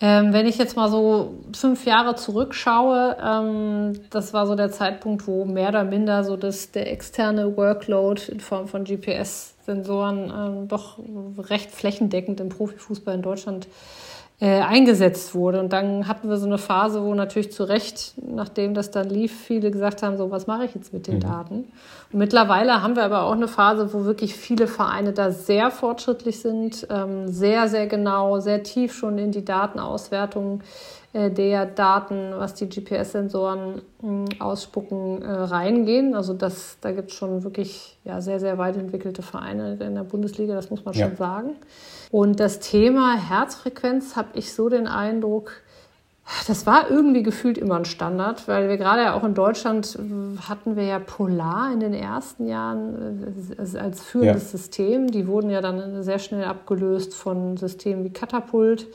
[0.00, 5.26] ähm, wenn ich jetzt mal so fünf Jahre zurückschaue, ähm, das war so der Zeitpunkt,
[5.26, 10.98] wo mehr oder minder so das, der externe Workload in Form von GPS-Sensoren ähm, doch
[11.38, 13.68] recht flächendeckend im Profifußball in Deutschland äh,
[14.40, 15.60] eingesetzt wurde.
[15.60, 19.32] Und dann hatten wir so eine Phase, wo natürlich zu Recht, nachdem das dann lief,
[19.32, 21.20] viele gesagt haben, so was mache ich jetzt mit den mhm.
[21.20, 21.54] Daten.
[22.12, 26.40] Und mittlerweile haben wir aber auch eine Phase, wo wirklich viele Vereine da sehr fortschrittlich
[26.40, 30.60] sind, ähm, sehr, sehr genau, sehr tief schon in die Datenauswertung
[31.14, 36.14] äh, der Daten, was die GPS-Sensoren äh, ausspucken, äh, reingehen.
[36.14, 40.02] Also das, da gibt es schon wirklich ja, sehr, sehr weit entwickelte Vereine in der
[40.02, 41.06] Bundesliga, das muss man ja.
[41.06, 41.50] schon sagen.
[42.10, 45.52] Und das Thema Herzfrequenz habe ich so den Eindruck,
[46.46, 49.98] das war irgendwie gefühlt immer ein Standard, weil wir gerade ja auch in Deutschland
[50.48, 54.58] hatten wir ja Polar in den ersten Jahren äh, als führendes ja.
[54.58, 55.10] System.
[55.10, 58.86] Die wurden ja dann sehr schnell abgelöst von Systemen wie Katapult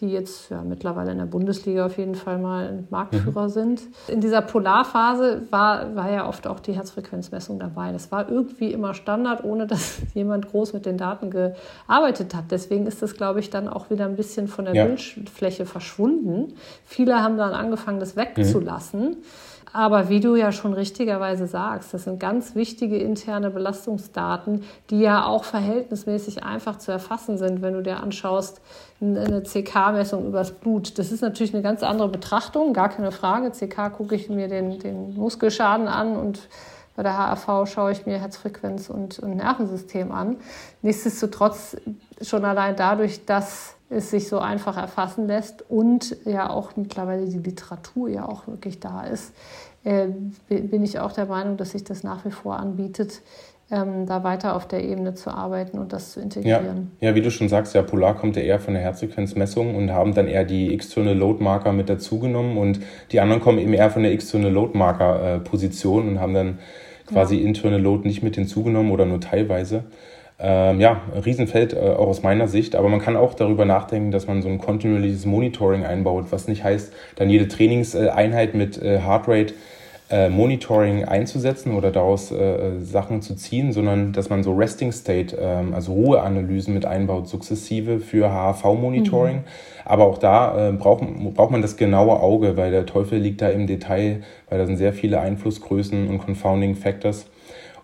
[0.00, 3.48] die jetzt ja, mittlerweile in der Bundesliga auf jeden Fall mal Marktführer mhm.
[3.48, 3.82] sind.
[4.08, 7.92] In dieser Polarphase war, war ja oft auch die Herzfrequenzmessung dabei.
[7.92, 12.44] Das war irgendwie immer Standard, ohne dass jemand groß mit den Daten gearbeitet hat.
[12.50, 14.84] Deswegen ist das, glaube ich, dann auch wieder ein bisschen von der ja.
[14.84, 16.54] Bildfläche verschwunden.
[16.84, 19.00] Viele haben dann angefangen, das wegzulassen.
[19.00, 19.16] Mhm.
[19.76, 25.26] Aber wie du ja schon richtigerweise sagst, das sind ganz wichtige interne Belastungsdaten, die ja
[25.26, 28.62] auch verhältnismäßig einfach zu erfassen sind, wenn du dir anschaust,
[29.02, 30.98] eine CK-Messung übers Blut.
[30.98, 33.50] Das ist natürlich eine ganz andere Betrachtung, gar keine Frage.
[33.50, 36.48] CK gucke ich mir den, den Muskelschaden an und
[36.94, 40.36] bei der HAV schaue ich mir Herzfrequenz und, und Nervensystem an.
[40.80, 41.76] Nichtsdestotrotz
[42.22, 47.38] schon allein dadurch, dass es sich so einfach erfassen lässt und ja auch mittlerweile die
[47.38, 49.32] Literatur ja auch wirklich da ist,
[49.86, 50.08] äh,
[50.48, 53.22] bin ich auch der Meinung, dass sich das nach wie vor anbietet,
[53.70, 56.90] ähm, da weiter auf der Ebene zu arbeiten und das zu integrieren.
[57.00, 59.92] Ja, ja wie du schon sagst, ja, Polar kommt ja eher von der Herzfrequenzmessung und
[59.92, 62.80] haben dann eher die External Load Marker mit dazugenommen und
[63.12, 66.58] die anderen kommen eben eher von der External Load Marker äh, Position und haben dann
[67.06, 67.46] quasi ja.
[67.46, 69.84] Internal Load nicht mit hinzugenommen oder nur teilweise.
[70.38, 74.10] Ähm, ja, ein Riesenfeld äh, auch aus meiner Sicht, aber man kann auch darüber nachdenken,
[74.10, 78.98] dass man so ein kontinuierliches Monitoring einbaut, was nicht heißt, dann jede Trainingseinheit mit äh,
[78.98, 79.54] Heartrate
[80.08, 85.36] äh, Monitoring einzusetzen oder daraus äh, Sachen zu ziehen, sondern dass man so Resting State,
[85.40, 89.38] ähm, also Ruheanalysen mit einbaut, sukzessive für HAV-Monitoring.
[89.38, 89.44] Mhm.
[89.84, 91.02] Aber auch da äh, braucht,
[91.34, 94.76] braucht man das genaue Auge, weil der Teufel liegt da im Detail, weil da sind
[94.76, 97.26] sehr viele Einflussgrößen und Confounding Factors.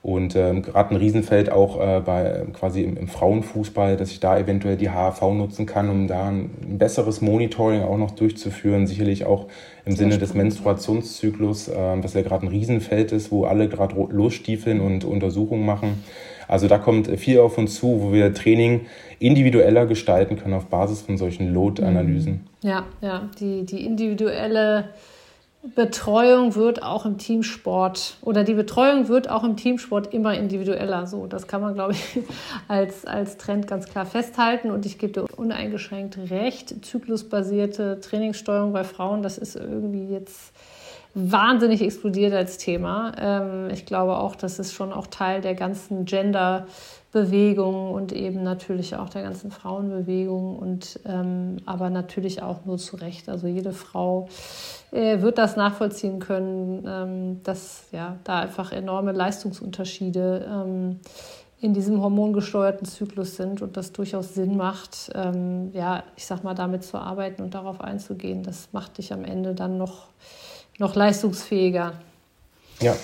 [0.03, 4.37] Und ähm, gerade ein Riesenfeld auch äh, bei quasi im, im, Frauenfußball, dass ich da
[4.37, 8.89] eventuell die HAV nutzen kann, um da ein, ein besseres Monitoring auch noch durchzuführen.
[8.89, 9.47] Sicherlich auch
[9.85, 14.81] im Sinne des Menstruationszyklus, äh, was ja gerade ein Riesenfeld ist, wo alle gerade losstiefeln
[14.81, 16.03] und Untersuchungen machen.
[16.49, 18.87] Also da kommt viel auf uns zu, wo wir Training
[19.21, 22.41] individueller gestalten können auf Basis von solchen Load-Analysen.
[22.63, 24.87] Ja, ja, die, die individuelle
[25.63, 31.07] Betreuung wird auch im Teamsport oder die Betreuung wird auch im Teamsport immer individueller.
[31.07, 32.19] So, das kann man, glaube ich,
[32.69, 34.73] als, als Trend ganz klar festhalten.
[34.73, 36.85] Und ich gebe dir uneingeschränkt recht.
[36.85, 40.53] Zyklusbasierte Trainingssteuerung bei Frauen, das ist irgendwie jetzt
[41.15, 43.13] wahnsinnig explodiert als Thema.
[43.21, 46.67] Ähm, ich glaube auch, das ist schon auch Teil der ganzen Gender-
[47.13, 52.97] Bewegung und eben natürlich auch der ganzen Frauenbewegung und ähm, aber natürlich auch nur zu
[52.97, 53.29] Recht.
[53.29, 54.29] Also jede Frau
[54.93, 61.01] äh, wird das nachvollziehen können, ähm, dass ja da einfach enorme Leistungsunterschiede ähm,
[61.61, 66.55] in diesem hormongesteuerten Zyklus sind und das durchaus Sinn macht, ähm, ja, ich sag mal,
[66.55, 68.43] damit zu arbeiten und darauf einzugehen.
[68.43, 70.07] Das macht dich am Ende dann noch,
[70.79, 71.93] noch leistungsfähiger.
[72.81, 72.97] Ja.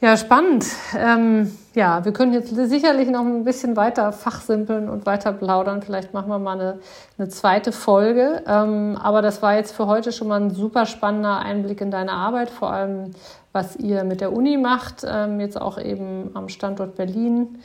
[0.00, 0.64] Ja, spannend.
[0.96, 5.82] Ähm, ja, wir können jetzt sicherlich noch ein bisschen weiter fachsimpeln und weiter plaudern.
[5.82, 6.78] Vielleicht machen wir mal eine,
[7.18, 8.44] eine zweite Folge.
[8.46, 12.12] Ähm, aber das war jetzt für heute schon mal ein super spannender Einblick in deine
[12.12, 13.10] Arbeit, vor allem
[13.52, 17.58] was ihr mit der Uni macht, ähm, jetzt auch eben am Standort Berlin.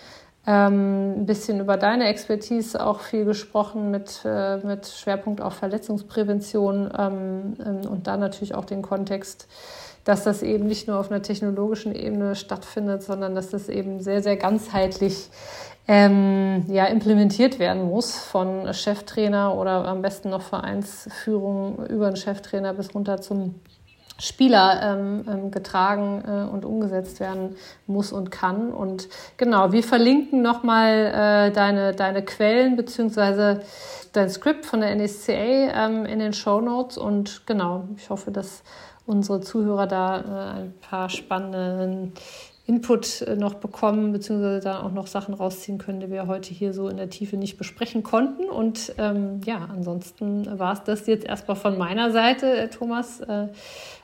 [0.47, 6.91] Ähm, ein bisschen über deine Expertise auch viel gesprochen mit, äh, mit Schwerpunkt auf Verletzungsprävention
[6.97, 9.47] ähm, ähm, und dann natürlich auch den Kontext
[10.03, 14.21] dass das eben nicht nur auf einer technologischen Ebene stattfindet, sondern dass das eben sehr,
[14.21, 15.29] sehr ganzheitlich
[15.87, 22.73] ähm, ja, implementiert werden muss von Cheftrainer oder am besten noch Vereinsführung über den Cheftrainer
[22.73, 23.55] bis runter zum
[24.19, 27.55] Spieler ähm, ähm, getragen äh, und umgesetzt werden
[27.87, 28.71] muss und kann.
[28.71, 33.61] Und genau, wir verlinken nochmal äh, deine, deine Quellen beziehungsweise
[34.13, 36.97] dein Skript von der NSCA ähm, in den Show Notes.
[36.97, 38.63] Und genau, ich hoffe, dass
[39.05, 42.13] unsere Zuhörer da äh, ein paar spannenden
[42.65, 46.73] Input äh, noch bekommen, beziehungsweise da auch noch Sachen rausziehen können, die wir heute hier
[46.73, 48.45] so in der Tiefe nicht besprechen konnten.
[48.45, 53.19] Und ähm, ja, ansonsten war es das jetzt erstmal von meiner Seite, äh, Thomas.
[53.19, 53.47] Äh,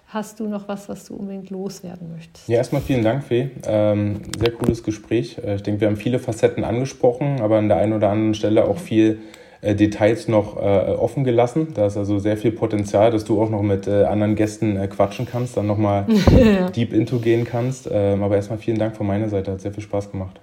[0.07, 2.49] hast du noch was, was du unbedingt loswerden möchtest?
[2.49, 3.51] Ja, erstmal vielen Dank, Fee.
[3.65, 5.37] Ähm, sehr cooles Gespräch.
[5.37, 8.79] Ich denke, wir haben viele Facetten angesprochen, aber an der einen oder anderen Stelle auch
[8.79, 9.19] viel
[9.62, 11.74] Details noch äh, offen gelassen.
[11.74, 14.88] Da ist also sehr viel Potenzial, dass du auch noch mit äh, anderen Gästen äh,
[14.88, 16.05] quatschen kannst, dann nochmal
[16.38, 16.70] ja.
[16.70, 17.89] deep into gehen kannst.
[17.91, 20.39] Ähm, aber erstmal vielen Dank von meiner Seite, hat sehr viel Spaß gemacht.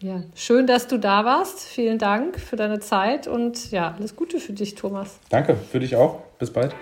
[0.00, 1.60] Ja, schön, dass du da warst.
[1.60, 5.18] Vielen Dank für deine Zeit und ja, alles Gute für dich, Thomas.
[5.30, 6.20] Danke, für dich auch.
[6.38, 6.74] Bis bald.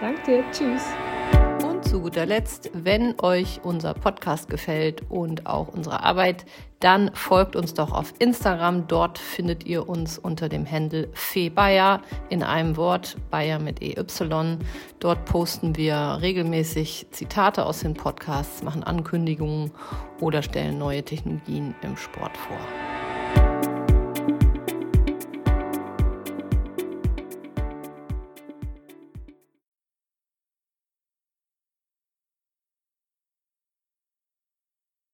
[0.00, 0.44] Danke dir.
[0.52, 1.49] Tschüss
[1.90, 6.46] zu guter Letzt, wenn euch unser Podcast gefällt und auch unsere Arbeit,
[6.78, 8.86] dann folgt uns doch auf Instagram.
[8.86, 14.04] Dort findet ihr uns unter dem Handle Febayer in einem Wort, Bayer mit EY.
[15.00, 19.72] Dort posten wir regelmäßig Zitate aus den Podcasts, machen Ankündigungen
[20.20, 22.99] oder stellen neue Technologien im Sport vor.